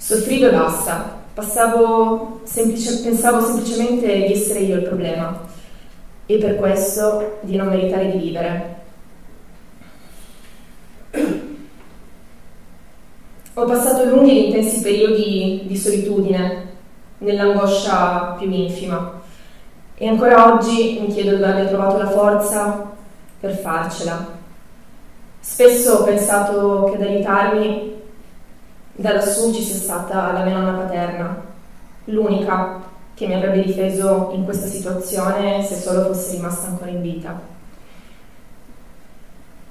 Soffrivo 0.00 0.48
e 0.48 0.52
basta. 0.52 1.18
Semplice, 2.44 3.02
pensavo 3.02 3.44
semplicemente 3.44 4.06
di 4.06 4.32
essere 4.32 4.60
io 4.60 4.76
il 4.76 4.82
problema 4.82 5.40
e 6.24 6.38
per 6.38 6.56
questo 6.56 7.38
di 7.42 7.56
non 7.56 7.68
meritare 7.68 8.10
di 8.10 8.18
vivere. 8.18 8.76
Ho 13.54 13.64
passato 13.66 14.04
lunghi 14.04 14.30
e 14.30 14.46
intensi 14.46 14.80
periodi 14.80 15.62
di 15.66 15.76
solitudine, 15.76 16.68
nell'angoscia 17.18 18.36
più 18.38 18.50
infima, 18.50 19.20
e 19.94 20.08
ancora 20.08 20.54
oggi 20.54 20.98
mi 21.00 21.12
chiedo 21.12 21.32
dove 21.32 21.44
abbia 21.44 21.66
trovato 21.66 21.98
la 21.98 22.10
forza 22.10 22.90
per 23.38 23.54
farcela. 23.56 24.38
Spesso 25.40 25.92
ho 25.92 26.04
pensato 26.04 26.84
che 26.90 26.96
ad 26.96 27.02
aiutarmi 27.02 27.99
da 28.92 29.12
lassù 29.12 29.52
ci 29.52 29.62
sia 29.62 29.76
stata 29.76 30.32
la 30.32 30.44
mia 30.44 30.58
nonna 30.58 30.78
paterna, 30.78 31.42
l'unica 32.04 32.80
che 33.14 33.26
mi 33.26 33.34
avrebbe 33.34 33.62
difeso 33.62 34.30
in 34.34 34.44
questa 34.44 34.66
situazione 34.66 35.62
se 35.62 35.76
solo 35.76 36.04
fosse 36.04 36.32
rimasta 36.32 36.68
ancora 36.68 36.90
in 36.90 37.02
vita. 37.02 37.40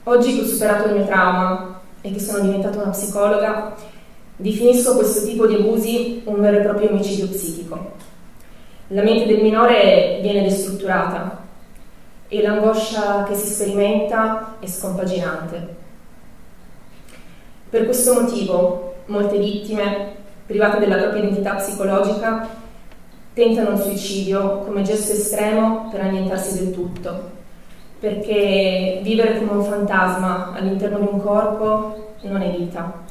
Oggi 0.03 0.35
che 0.35 0.41
ho 0.41 0.47
superato 0.47 0.87
il 0.87 0.95
mio 0.95 1.05
trauma 1.05 1.79
e 2.01 2.11
che 2.11 2.19
sono 2.19 2.39
diventata 2.39 2.81
una 2.81 2.91
psicologa, 2.91 3.75
definisco 4.35 4.95
questo 4.95 5.25
tipo 5.25 5.45
di 5.45 5.55
abusi 5.55 6.21
un 6.25 6.39
vero 6.39 6.57
e 6.57 6.61
proprio 6.61 6.89
omicidio 6.89 7.27
psichico. 7.27 7.91
La 8.87 9.03
mente 9.03 9.25
del 9.25 9.43
minore 9.43 10.19
viene 10.21 10.43
destrutturata 10.43 11.43
e 12.27 12.41
l'angoscia 12.41 13.23
che 13.23 13.35
si 13.35 13.47
sperimenta 13.47 14.55
è 14.59 14.67
scompaginante. 14.67 15.75
Per 17.69 17.85
questo 17.85 18.13
motivo 18.13 18.88
molte 19.09 19.37
vittime, 19.37 20.15
private 20.45 20.79
della 20.79 20.97
propria 20.97 21.23
identità 21.23 21.55
psicologica, 21.55 22.47
tentano 23.33 23.71
un 23.71 23.77
suicidio 23.77 24.59
come 24.59 24.81
gesto 24.81 25.13
estremo 25.13 25.89
per 25.91 26.01
annientarsi 26.01 26.59
del 26.59 26.73
tutto, 26.73 27.29
perché 27.99 28.99
vivere 29.03 29.37
come 29.37 29.51
un 29.51 29.63
fantasma 29.63 30.53
all'interno 30.53 30.99
di 30.99 31.07
un 31.11 31.21
corpo 31.21 32.13
non 32.21 32.41
è 32.41 32.49
vita. 32.49 33.05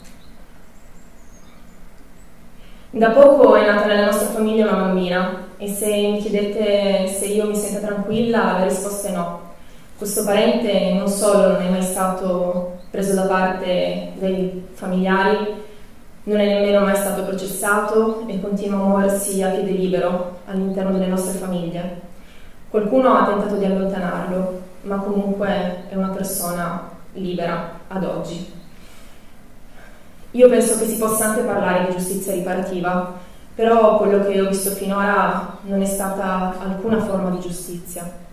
Da 2.91 3.11
poco 3.11 3.55
è 3.55 3.67
nata 3.67 3.87
nella 3.87 4.07
nostra 4.07 4.29
famiglia 4.29 4.67
una 4.67 4.85
bambina 4.85 5.47
e 5.59 5.69
se 5.69 5.87
mi 5.87 6.19
chiedete 6.19 7.07
se 7.07 7.27
io 7.27 7.47
mi 7.47 7.55
sento 7.55 7.87
tranquilla, 7.87 8.59
la 8.59 8.65
risposta 8.65 9.09
è 9.09 9.13
no. 9.13 9.41
Questo 9.99 10.25
parente 10.25 10.95
non 10.95 11.09
solo 11.09 11.49
non 11.49 11.63
è 11.63 11.69
mai 11.69 11.83
stato 11.83 12.79
preso 12.91 13.15
da 13.15 13.27
parte 13.27 14.13
dai 14.19 14.65
familiari, 14.73 15.67
non 16.29 16.41
è 16.41 16.45
nemmeno 16.45 16.81
mai 16.81 16.95
stato 16.95 17.25
processato 17.25 18.25
e 18.27 18.39
continua 18.39 18.79
a 18.79 18.83
muoversi 18.83 19.43
a 19.43 19.49
piede 19.49 19.71
libero 19.71 20.41
all'interno 20.45 20.93
delle 20.93 21.07
nostre 21.07 21.39
famiglie. 21.39 22.03
Qualcuno 22.69 23.15
ha 23.15 23.27
tentato 23.27 23.57
di 23.57 23.65
allontanarlo, 23.65 24.61
ma 24.83 24.97
comunque 24.99 25.85
è 25.89 25.95
una 25.95 26.11
persona 26.11 26.91
libera 27.15 27.81
ad 27.89 28.05
oggi. 28.05 28.53
Io 30.33 30.49
penso 30.51 30.79
che 30.79 30.85
si 30.85 30.99
possa 30.99 31.29
anche 31.31 31.41
parlare 31.41 31.87
di 31.87 31.97
giustizia 31.97 32.35
riparativa, 32.35 33.15
però 33.55 33.97
quello 33.97 34.23
che 34.27 34.39
ho 34.39 34.49
visto 34.49 34.71
finora 34.71 35.57
non 35.63 35.81
è 35.81 35.87
stata 35.87 36.57
alcuna 36.61 37.01
forma 37.01 37.31
di 37.31 37.41
giustizia. 37.41 38.28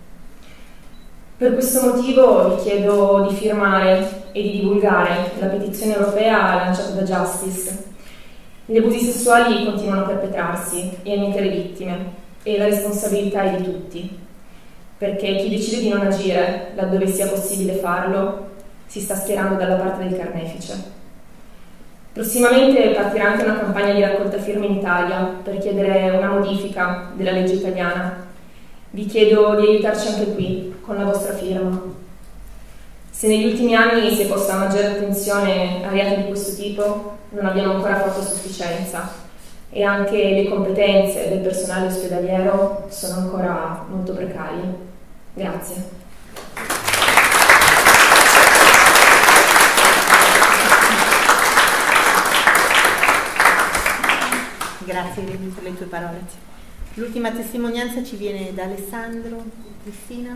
Per 1.38 1.52
questo 1.52 1.82
motivo 1.82 2.56
vi 2.56 2.62
chiedo 2.62 3.26
di 3.28 3.34
firmare 3.34 4.22
e 4.32 4.40
di 4.40 4.52
divulgare 4.52 5.32
la 5.38 5.48
petizione 5.48 5.94
europea 5.94 6.54
lanciata 6.54 6.92
da 6.92 7.02
Justice. 7.02 7.84
Gli 8.64 8.78
abusi 8.78 9.00
sessuali 9.00 9.66
continuano 9.66 10.04
a 10.04 10.06
perpetrarsi 10.06 10.96
e 11.02 11.12
a 11.12 11.18
mietere 11.18 11.50
vittime 11.50 12.12
e 12.42 12.56
la 12.56 12.64
responsabilità 12.64 13.42
è 13.42 13.56
di 13.56 13.64
tutti, 13.64 14.18
perché 14.96 15.36
chi 15.36 15.50
decide 15.50 15.82
di 15.82 15.90
non 15.90 16.06
agire 16.06 16.72
laddove 16.74 17.06
sia 17.06 17.26
possibile 17.26 17.74
farlo 17.74 18.52
si 18.86 19.02
sta 19.02 19.14
schierando 19.14 19.56
dalla 19.56 19.76
parte 19.76 20.08
del 20.08 20.18
carnefice. 20.18 20.72
Prossimamente 22.14 22.92
partirà 22.94 23.32
anche 23.32 23.44
una 23.44 23.58
campagna 23.58 23.92
di 23.92 24.00
raccolta 24.00 24.38
firme 24.38 24.64
in 24.64 24.76
Italia 24.76 25.34
per 25.42 25.58
chiedere 25.58 26.16
una 26.16 26.30
modifica 26.30 27.10
della 27.14 27.32
legge 27.32 27.56
italiana. 27.56 28.24
Vi 28.88 29.04
chiedo 29.04 29.60
di 29.60 29.66
aiutarci 29.66 30.08
anche 30.08 30.32
qui 30.32 30.75
con 30.86 30.96
la 30.96 31.04
vostra 31.04 31.34
firma. 31.34 31.82
Se 33.10 33.26
negli 33.26 33.46
ultimi 33.46 33.74
anni 33.74 34.14
si 34.14 34.22
è 34.22 34.26
posta 34.26 34.56
maggiore 34.56 34.86
attenzione 34.86 35.84
a 35.84 35.90
reati 35.90 36.22
di 36.22 36.28
questo 36.28 36.54
tipo, 36.54 37.18
non 37.30 37.46
abbiamo 37.46 37.74
ancora 37.74 37.98
fatto 37.98 38.22
sufficienza 38.22 39.24
e 39.70 39.82
anche 39.82 40.16
le 40.16 40.48
competenze 40.48 41.28
del 41.28 41.40
personale 41.40 41.88
ospedaliero 41.88 42.86
sono 42.88 43.16
ancora 43.16 43.84
molto 43.90 44.12
precarie. 44.12 44.74
Grazie. 45.34 46.04
Grazie 54.84 55.22
per 55.22 55.62
le 55.64 55.76
tue 55.76 55.86
parole. 55.86 56.45
L'ultima 56.98 57.30
testimonianza 57.30 58.02
ci 58.02 58.16
viene 58.16 58.54
da 58.54 58.64
Alessandro, 58.64 59.44
Cristina. 59.82 60.34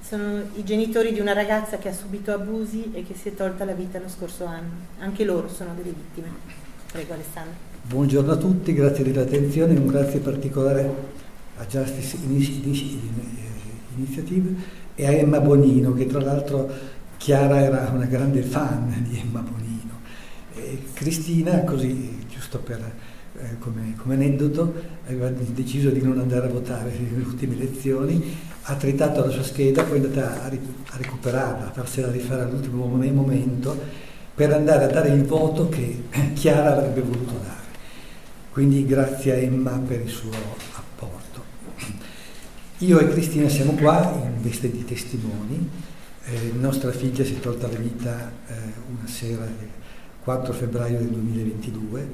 Sono 0.00 0.42
i 0.56 0.64
genitori 0.64 1.12
di 1.12 1.20
una 1.20 1.32
ragazza 1.32 1.78
che 1.78 1.88
ha 1.88 1.92
subito 1.92 2.32
abusi 2.32 2.90
e 2.92 3.04
che 3.04 3.14
si 3.14 3.28
è 3.28 3.34
tolta 3.36 3.64
la 3.64 3.74
vita 3.74 4.00
lo 4.00 4.08
scorso 4.08 4.44
anno. 4.44 4.70
Anche 4.98 5.24
loro 5.24 5.48
sono 5.48 5.74
delle 5.76 5.92
vittime. 5.92 6.30
Prego 6.90 7.12
Alessandro. 7.12 7.54
Buongiorno 7.82 8.32
a 8.32 8.36
tutti, 8.36 8.72
grazie 8.74 9.04
dell'attenzione 9.04 9.76
e 9.76 9.78
un 9.78 9.86
grazie 9.86 10.18
particolare 10.18 10.92
a 11.58 11.64
Justice 11.64 12.16
Initiative 13.94 14.54
e 14.96 15.06
a 15.06 15.12
Emma 15.12 15.38
Bonino, 15.38 15.92
che 15.92 16.06
tra 16.06 16.20
l'altro 16.20 16.68
Chiara 17.18 17.60
era 17.60 17.88
una 17.94 18.06
grande 18.06 18.42
fan 18.42 19.04
di 19.08 19.16
Emma 19.16 19.42
Bonino. 19.42 20.00
E 20.56 20.82
Cristina, 20.92 21.62
così 21.62 22.26
giusto 22.28 22.58
per 22.58 23.07
eh, 23.40 23.58
come, 23.58 23.94
come, 23.96 24.14
aneddoto, 24.14 24.74
aveva 25.06 25.28
deciso 25.30 25.90
di 25.90 26.02
non 26.02 26.18
andare 26.18 26.46
a 26.46 26.50
votare 26.50 26.90
nelle 26.90 27.24
ultime 27.24 27.54
elezioni, 27.54 28.36
ha 28.62 28.74
tritato 28.74 29.24
la 29.24 29.30
sua 29.30 29.42
scheda, 29.42 29.82
poi 29.84 30.00
è 30.00 30.04
andata 30.04 30.42
a, 30.42 30.46
a 30.46 30.96
recuperarla, 30.96 31.68
a 31.68 31.72
farsela 31.72 32.10
rifare 32.10 32.42
all'ultimo 32.42 32.86
momento 32.86 33.76
per 34.34 34.52
andare 34.52 34.84
a 34.84 34.88
dare 34.88 35.08
il 35.10 35.24
voto 35.24 35.68
che 35.68 36.04
Chiara 36.34 36.76
avrebbe 36.76 37.00
voluto 37.00 37.34
dare. 37.42 37.66
Quindi 38.50 38.84
grazie 38.84 39.32
a 39.32 39.36
Emma 39.36 39.70
per 39.86 40.00
il 40.00 40.08
suo 40.08 40.30
apporto. 40.74 41.42
Io 42.78 42.98
e 42.98 43.08
Cristina 43.08 43.48
siamo 43.48 43.72
qua 43.72 44.20
in 44.24 44.42
veste 44.42 44.70
di 44.70 44.84
testimoni. 44.84 45.68
Eh, 46.24 46.52
nostra 46.58 46.92
figlia 46.92 47.24
si 47.24 47.34
è 47.34 47.40
tolta 47.40 47.68
la 47.68 47.78
vita 47.78 48.32
eh, 48.46 48.54
una 48.88 49.08
sera 49.08 49.44
del 49.44 49.68
4 50.22 50.52
febbraio 50.52 50.98
del 50.98 51.08
2022 51.08 52.08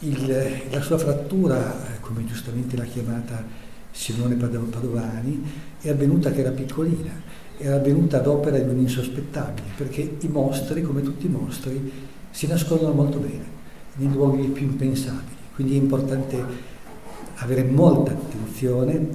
il, 0.00 0.62
la 0.70 0.80
sua 0.80 0.98
frattura, 0.98 1.76
come 2.00 2.24
giustamente 2.24 2.76
l'ha 2.76 2.84
chiamata 2.84 3.44
Simone 3.90 4.34
Padovani, 4.34 5.42
è 5.80 5.88
avvenuta 5.88 6.30
che 6.30 6.40
era 6.40 6.50
piccolina, 6.50 7.10
era 7.56 7.76
avvenuta 7.76 8.18
ad 8.18 8.26
opera 8.26 8.58
di 8.58 8.68
un 8.68 8.78
insospettabile, 8.78 9.68
perché 9.76 10.16
i 10.20 10.28
mostri, 10.28 10.82
come 10.82 11.02
tutti 11.02 11.26
i 11.26 11.30
mostri, 11.30 11.90
si 12.30 12.46
nascondono 12.46 12.92
molto 12.92 13.18
bene, 13.18 13.56
nei 13.96 14.12
luoghi 14.12 14.46
più 14.48 14.66
impensabili. 14.66 15.36
Quindi 15.54 15.74
è 15.74 15.78
importante 15.78 16.44
avere 17.36 17.64
molta 17.64 18.12
attenzione, 18.12 19.08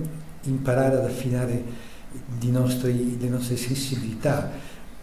imparare 0.43 0.97
ad 0.97 1.05
affinare 1.05 1.63
nostri, 2.41 3.17
le 3.19 3.29
nostre 3.29 3.55
sensibilità, 3.55 4.51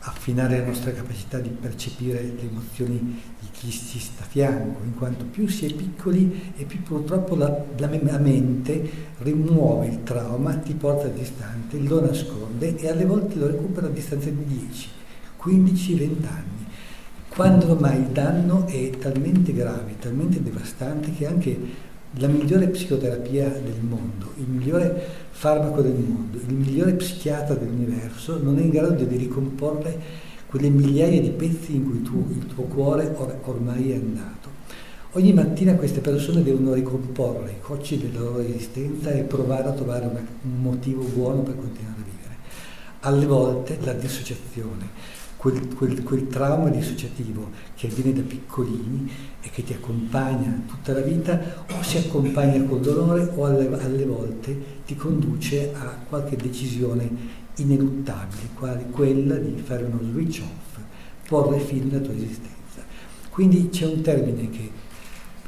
affinare 0.03 0.59
la 0.59 0.67
nostra 0.67 0.93
capacità 0.93 1.39
di 1.39 1.51
percepire 1.51 2.23
le 2.23 2.49
emozioni 2.49 3.21
di 3.39 3.49
chi 3.53 3.71
ci 3.71 3.99
sta 3.99 4.25
a 4.25 4.27
fianco, 4.27 4.83
in 4.85 4.95
quanto 4.95 5.25
più 5.25 5.47
si 5.47 5.67
è 5.67 5.75
piccoli 5.75 6.53
e 6.57 6.65
più 6.65 6.83
purtroppo 6.83 7.37
la, 7.37 7.65
la, 7.77 7.89
mente 7.89 8.91
rimuove 9.19 9.89
il 9.89 10.03
trauma, 10.03 10.55
ti 10.55 10.73
porta 10.73 11.09
distante, 11.09 11.79
lo 11.81 12.01
nasconde 12.01 12.77
e 12.77 12.89
alle 12.89 13.05
volte 13.05 13.37
lo 13.37 13.49
recupera 13.49 13.89
a 13.89 13.91
distanza 13.91 14.31
di 14.31 14.45
10, 14.45 14.89
15, 15.37 15.95
20 15.95 16.27
anni. 16.27 16.67
Quando 17.29 17.71
ormai 17.71 17.99
il 17.99 18.09
danno 18.09 18.67
è 18.67 18.91
talmente 18.99 19.53
grave, 19.53 19.97
talmente 19.99 20.43
devastante 20.43 21.13
che 21.13 21.27
anche 21.27 21.89
la 22.15 22.27
migliore 22.27 22.67
psicoterapia 22.69 23.49
del 23.49 23.81
mondo, 23.81 24.33
il 24.37 24.47
migliore 24.49 25.29
farmaco 25.31 25.81
del 25.81 25.93
mondo, 25.95 26.39
il 26.39 26.53
migliore 26.53 26.95
psichiatra 26.95 27.55
dell'universo 27.55 28.43
non 28.43 28.59
è 28.59 28.63
in 28.63 28.71
grado 28.71 29.05
di 29.05 29.17
ricomporre 29.17 30.29
quelle 30.47 30.69
migliaia 30.71 31.21
di 31.21 31.31
pezzi 31.31 31.77
in 31.77 31.85
cui 31.85 32.03
tu, 32.03 32.27
il 32.31 32.47
tuo 32.47 32.65
cuore 32.65 33.15
or- 33.17 33.39
ormai 33.45 33.93
è 33.93 33.95
andato. 33.95 34.49
Ogni 35.13 35.33
mattina 35.33 35.75
queste 35.75 36.01
persone 36.01 36.43
devono 36.43 36.73
ricomporre 36.73 37.53
i 37.53 37.61
cocci 37.61 37.99
della 37.99 38.19
loro 38.21 38.41
esistenza 38.41 39.11
e 39.11 39.23
provare 39.23 39.69
a 39.69 39.73
trovare 39.73 40.07
un 40.07 40.63
motivo 40.63 41.05
buono 41.05 41.43
per 41.43 41.57
continuare 41.57 42.01
a 42.01 42.05
vivere. 42.05 42.35
Alle 43.01 43.27
volte 43.27 43.79
la 43.83 43.93
dissociazione, 43.93 44.89
quel, 45.41 45.75
quel, 45.75 46.03
quel, 46.03 46.27
trauma 46.27 46.69
dissociativo 46.69 47.49
che 47.75 47.87
avviene 47.87 48.13
da 48.13 48.21
piccolini 48.21 49.11
e 49.41 49.49
che 49.49 49.65
ti 49.65 49.73
accompagna 49.73 50.65
tutta 50.67 50.93
la 50.93 51.01
vita 51.01 51.65
o 51.79 51.83
si 51.83 51.97
accompagna 51.97 52.63
col 52.65 52.81
dolore 52.81 53.33
o 53.35 53.47
alle, 53.47 53.67
alle 53.83 54.05
volte 54.05 54.55
ti 54.85 54.95
conduce 54.97 55.73
a 55.73 55.97
qualche 56.07 56.37
decisione 56.37 57.09
ineluttabile, 57.57 58.51
quale 58.55 58.85
quella 58.91 59.37
di 59.37 59.59
fare 59.65 59.85
uno 59.85 60.01
switch 60.03 60.43
off, 60.43 60.79
porre 61.27 61.59
fine 61.59 61.91
alla 61.91 62.05
tua 62.05 62.15
esistenza. 62.15 62.85
Quindi 63.31 63.71
c'è 63.71 63.87
un 63.87 64.03
termine 64.03 64.51
che 64.51 64.71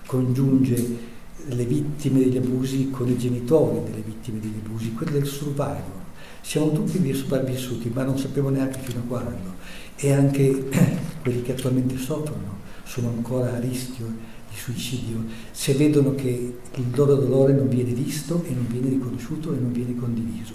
congiunge 0.06 1.10
le 1.44 1.64
vittime 1.66 2.20
degli 2.20 2.38
abusi 2.38 2.88
con 2.88 3.08
i 3.08 3.18
genitori 3.18 3.82
delle 3.90 4.02
vittime 4.02 4.40
degli 4.40 4.58
abusi, 4.64 4.94
quello 4.94 5.12
del 5.12 5.26
survival. 5.26 6.00
Siamo 6.40 6.72
tutti 6.72 7.12
sopravvissuti, 7.12 7.90
ma 7.92 8.04
non 8.04 8.16
sappiamo 8.16 8.48
neanche 8.48 8.78
fino 8.78 9.00
a 9.00 9.02
quando 9.06 9.51
e 9.96 10.12
anche 10.12 10.68
quelli 11.22 11.42
che 11.42 11.52
attualmente 11.52 11.96
soffrono 11.96 12.60
sono 12.84 13.08
ancora 13.08 13.54
a 13.54 13.58
rischio 13.58 14.06
di 14.50 14.56
suicidio 14.56 15.24
se 15.50 15.72
vedono 15.74 16.14
che 16.14 16.58
il 16.74 16.84
loro 16.94 17.14
dolore 17.14 17.54
non 17.54 17.68
viene 17.68 17.92
visto 17.92 18.44
e 18.46 18.52
non 18.52 18.66
viene 18.68 18.90
riconosciuto 18.90 19.54
e 19.54 19.58
non 19.58 19.72
viene 19.72 19.94
condiviso. 19.96 20.54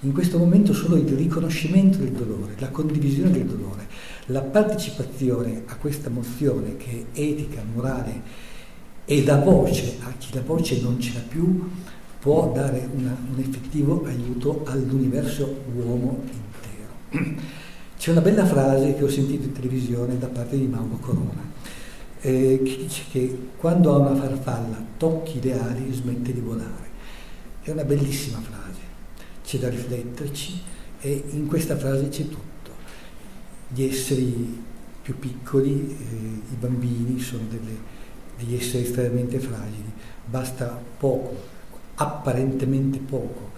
In 0.00 0.12
questo 0.12 0.36
momento 0.36 0.74
solo 0.74 0.96
il 0.96 1.08
riconoscimento 1.08 1.98
del 1.98 2.10
dolore, 2.10 2.54
la 2.58 2.70
condivisione 2.70 3.30
del 3.30 3.46
dolore, 3.46 3.86
la 4.26 4.40
partecipazione 4.40 5.62
a 5.66 5.76
questa 5.76 6.10
mozione 6.10 6.76
che 6.76 7.06
è 7.12 7.20
etica, 7.20 7.62
morale 7.72 8.50
e 9.04 9.22
dà 9.22 9.36
voce 9.38 9.98
a 10.02 10.12
chi 10.18 10.34
la 10.34 10.42
voce 10.42 10.80
non 10.80 11.00
ce 11.00 11.12
l'ha 11.14 11.24
più, 11.26 11.68
può 12.18 12.52
dare 12.52 12.88
una, 12.94 13.16
un 13.32 13.38
effettivo 13.38 14.04
aiuto 14.06 14.62
all'universo 14.66 15.62
uomo 15.74 16.22
intero. 17.10 17.40
C'è 18.02 18.10
una 18.10 18.20
bella 18.20 18.44
frase 18.44 18.96
che 18.96 19.04
ho 19.04 19.08
sentito 19.08 19.44
in 19.44 19.52
televisione 19.52 20.18
da 20.18 20.26
parte 20.26 20.58
di 20.58 20.66
Mauro 20.66 20.96
Corona, 20.96 21.40
eh, 22.20 22.60
che 22.64 22.76
dice 22.78 23.04
che 23.12 23.50
quando 23.56 23.94
a 23.94 23.98
una 23.98 24.16
farfalla 24.16 24.84
tocchi 24.96 25.40
le 25.40 25.52
ali 25.60 25.92
smette 25.92 26.32
di 26.32 26.40
volare. 26.40 26.90
È 27.62 27.70
una 27.70 27.84
bellissima 27.84 28.40
frase, 28.40 28.80
c'è 29.44 29.58
da 29.60 29.68
rifletterci 29.68 30.62
e 31.00 31.26
in 31.30 31.46
questa 31.46 31.76
frase 31.76 32.08
c'è 32.08 32.24
tutto. 32.24 32.72
Gli 33.68 33.84
esseri 33.84 34.64
più 35.00 35.16
piccoli, 35.20 35.96
eh, 35.96 36.52
i 36.54 36.56
bambini, 36.58 37.20
sono 37.20 37.44
delle, 37.48 37.76
degli 38.36 38.56
esseri 38.56 38.82
estremamente 38.82 39.38
fragili, 39.38 39.92
basta 40.26 40.76
poco, 40.98 41.36
apparentemente 41.94 42.98
poco. 42.98 43.51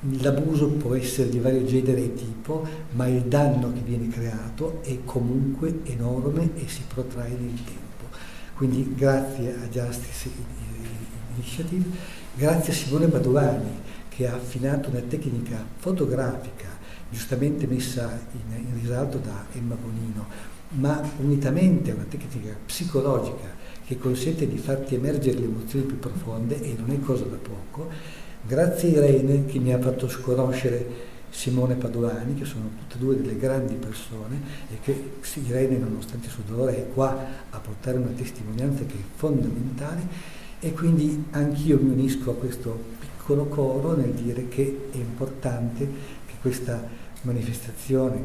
L'abuso 0.00 0.68
può 0.68 0.94
essere 0.94 1.30
di 1.30 1.38
vario 1.38 1.64
genere 1.64 2.04
e 2.04 2.14
tipo, 2.14 2.66
ma 2.92 3.06
il 3.08 3.22
danno 3.22 3.72
che 3.72 3.80
viene 3.80 4.08
creato 4.08 4.80
è 4.82 4.98
comunque 5.04 5.80
enorme 5.84 6.50
e 6.54 6.68
si 6.68 6.82
protrae 6.86 7.30
nel 7.30 7.64
tempo. 7.64 8.04
Quindi 8.54 8.94
grazie 8.94 9.54
a 9.54 9.66
Justice 9.68 10.30
Initiative, 11.34 11.84
grazie 12.34 12.72
a 12.72 12.76
Simone 12.76 13.08
Padovani 13.08 13.84
che 14.08 14.26
ha 14.28 14.34
affinato 14.34 14.90
una 14.90 15.00
tecnica 15.00 15.64
fotografica 15.76 16.68
giustamente 17.10 17.66
messa 17.66 18.18
in, 18.32 18.56
in 18.56 18.80
risalto 18.80 19.18
da 19.18 19.44
Emma 19.52 19.74
Bonino, 19.74 20.26
ma 20.70 21.02
unitamente 21.18 21.90
a 21.90 21.94
una 21.94 22.06
tecnica 22.08 22.54
psicologica 22.64 23.54
che 23.86 23.98
consente 23.98 24.48
di 24.48 24.58
farti 24.58 24.94
emergere 24.94 25.38
le 25.38 25.44
emozioni 25.44 25.84
più 25.84 25.98
profonde 25.98 26.60
e 26.60 26.74
non 26.78 26.90
è 26.90 27.00
cosa 27.00 27.24
da 27.24 27.36
poco, 27.36 27.90
grazie 28.46 28.90
Irene 28.90 29.44
che 29.46 29.58
mi 29.58 29.72
ha 29.72 29.78
fatto 29.78 30.08
conoscere 30.20 31.14
Simone 31.30 31.74
Padovani, 31.74 32.34
che 32.34 32.44
sono 32.44 32.70
tutte 32.78 32.94
e 32.94 32.98
due 32.98 33.16
delle 33.16 33.36
grandi 33.36 33.74
persone 33.74 34.40
e 34.72 34.78
che 34.80 35.10
Irene, 35.44 35.76
nonostante 35.76 36.26
il 36.26 36.32
suo 36.32 36.44
dolore, 36.46 36.76
è 36.76 36.86
qua 36.94 37.16
a 37.50 37.58
portare 37.58 37.98
una 37.98 38.12
testimonianza 38.16 38.84
che 38.84 38.94
è 38.94 39.16
fondamentale. 39.16 40.34
E 40.60 40.72
quindi 40.72 41.24
anch'io 41.32 41.78
mi 41.78 41.90
unisco 41.90 42.30
a 42.30 42.34
questo 42.34 42.78
piccolo 42.98 43.46
coro 43.46 43.94
nel 43.94 44.12
dire 44.12 44.48
che 44.48 44.88
è 44.92 44.96
importante 44.96 45.86
che 46.26 46.34
questa 46.40 46.82
manifestazione, 47.22 48.22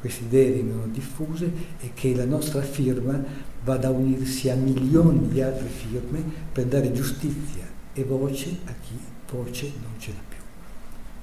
queste 0.00 0.24
idee 0.24 0.52
vengano 0.52 0.86
diffuse 0.86 1.52
e 1.80 1.90
che 1.94 2.14
la 2.16 2.24
nostra 2.24 2.62
firma 2.62 3.22
vada 3.62 3.88
a 3.88 3.90
unirsi 3.90 4.48
a 4.48 4.54
milioni 4.54 5.28
di 5.28 5.42
altre 5.42 5.68
firme 5.68 6.24
per 6.50 6.64
dare 6.64 6.92
giustizia 6.92 7.68
e 7.92 8.02
voce 8.02 8.58
a 8.64 8.72
chi 8.80 8.98
voce 9.30 9.72
non 9.80 9.94
ce 9.98 10.12
l'ha 10.12 10.22
più. 10.28 10.38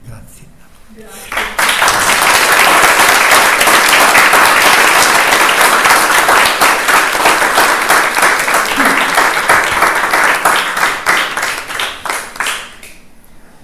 Grazie. 0.05 0.45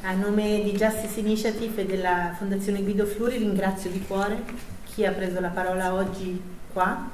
A 0.02 0.14
nome 0.16 0.62
di 0.64 0.72
Justice 0.74 1.20
Initiative 1.20 1.82
e 1.82 1.86
della 1.86 2.36
Fondazione 2.38 2.82
Guido 2.84 3.06
Fluri 3.06 3.38
ringrazio 3.38 3.90
di 3.90 4.02
cuore 4.06 4.44
chi 4.84 5.06
ha 5.06 5.12
preso 5.12 5.40
la 5.40 5.50
parola 5.50 5.94
oggi 5.94 6.40
qua 6.72 7.10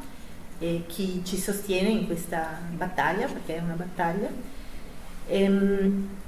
e 0.58 0.84
chi 0.88 1.24
ci 1.24 1.38
sostiene 1.38 1.90
in 1.90 2.06
questa 2.08 2.60
battaglia, 2.72 3.28
perché 3.28 3.56
è 3.56 3.60
una 3.62 3.76
battaglia. 3.76 4.30
Ehm, 5.28 6.19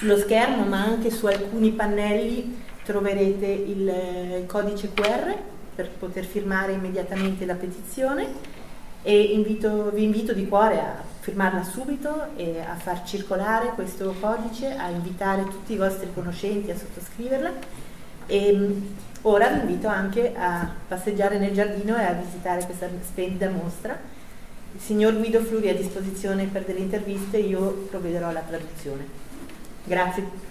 sullo 0.00 0.16
schermo, 0.16 0.64
ma 0.64 0.82
anche 0.82 1.10
su 1.10 1.26
alcuni 1.26 1.72
pannelli, 1.72 2.58
troverete 2.84 3.44
il, 3.46 3.80
il 4.40 4.46
codice 4.46 4.94
QR 4.94 5.36
per 5.74 5.90
poter 5.90 6.24
firmare 6.24 6.72
immediatamente 6.72 7.44
la 7.44 7.54
petizione 7.54 8.28
e 9.02 9.20
invito, 9.20 9.90
vi 9.90 10.04
invito 10.04 10.32
di 10.32 10.48
cuore 10.48 10.80
a 10.80 11.02
firmarla 11.20 11.62
subito 11.64 12.34
e 12.36 12.60
a 12.60 12.76
far 12.76 13.04
circolare 13.04 13.72
questo 13.74 14.14
codice, 14.18 14.74
a 14.74 14.88
invitare 14.88 15.44
tutti 15.44 15.74
i 15.74 15.76
vostri 15.76 16.08
conoscenti 16.14 16.70
a 16.70 16.78
sottoscriverla 16.78 17.52
e 18.26 18.52
mm, 18.56 18.80
ora 19.22 19.48
vi 19.48 19.60
invito 19.60 19.86
anche 19.86 20.32
a 20.34 20.66
passeggiare 20.88 21.38
nel 21.38 21.52
giardino 21.52 21.98
e 21.98 22.04
a 22.04 22.12
visitare 22.12 22.64
questa 22.64 22.88
splendida 23.02 23.50
mostra. 23.50 23.98
Il 24.72 24.80
signor 24.80 25.14
Guido 25.18 25.40
Fluri 25.40 25.66
è 25.66 25.72
a 25.72 25.74
disposizione 25.74 26.46
per 26.46 26.64
delle 26.64 26.78
interviste, 26.78 27.36
io 27.36 27.86
provvederò 27.90 28.28
alla 28.28 28.40
traduzione. 28.40 29.29
Grazie. 29.86 30.49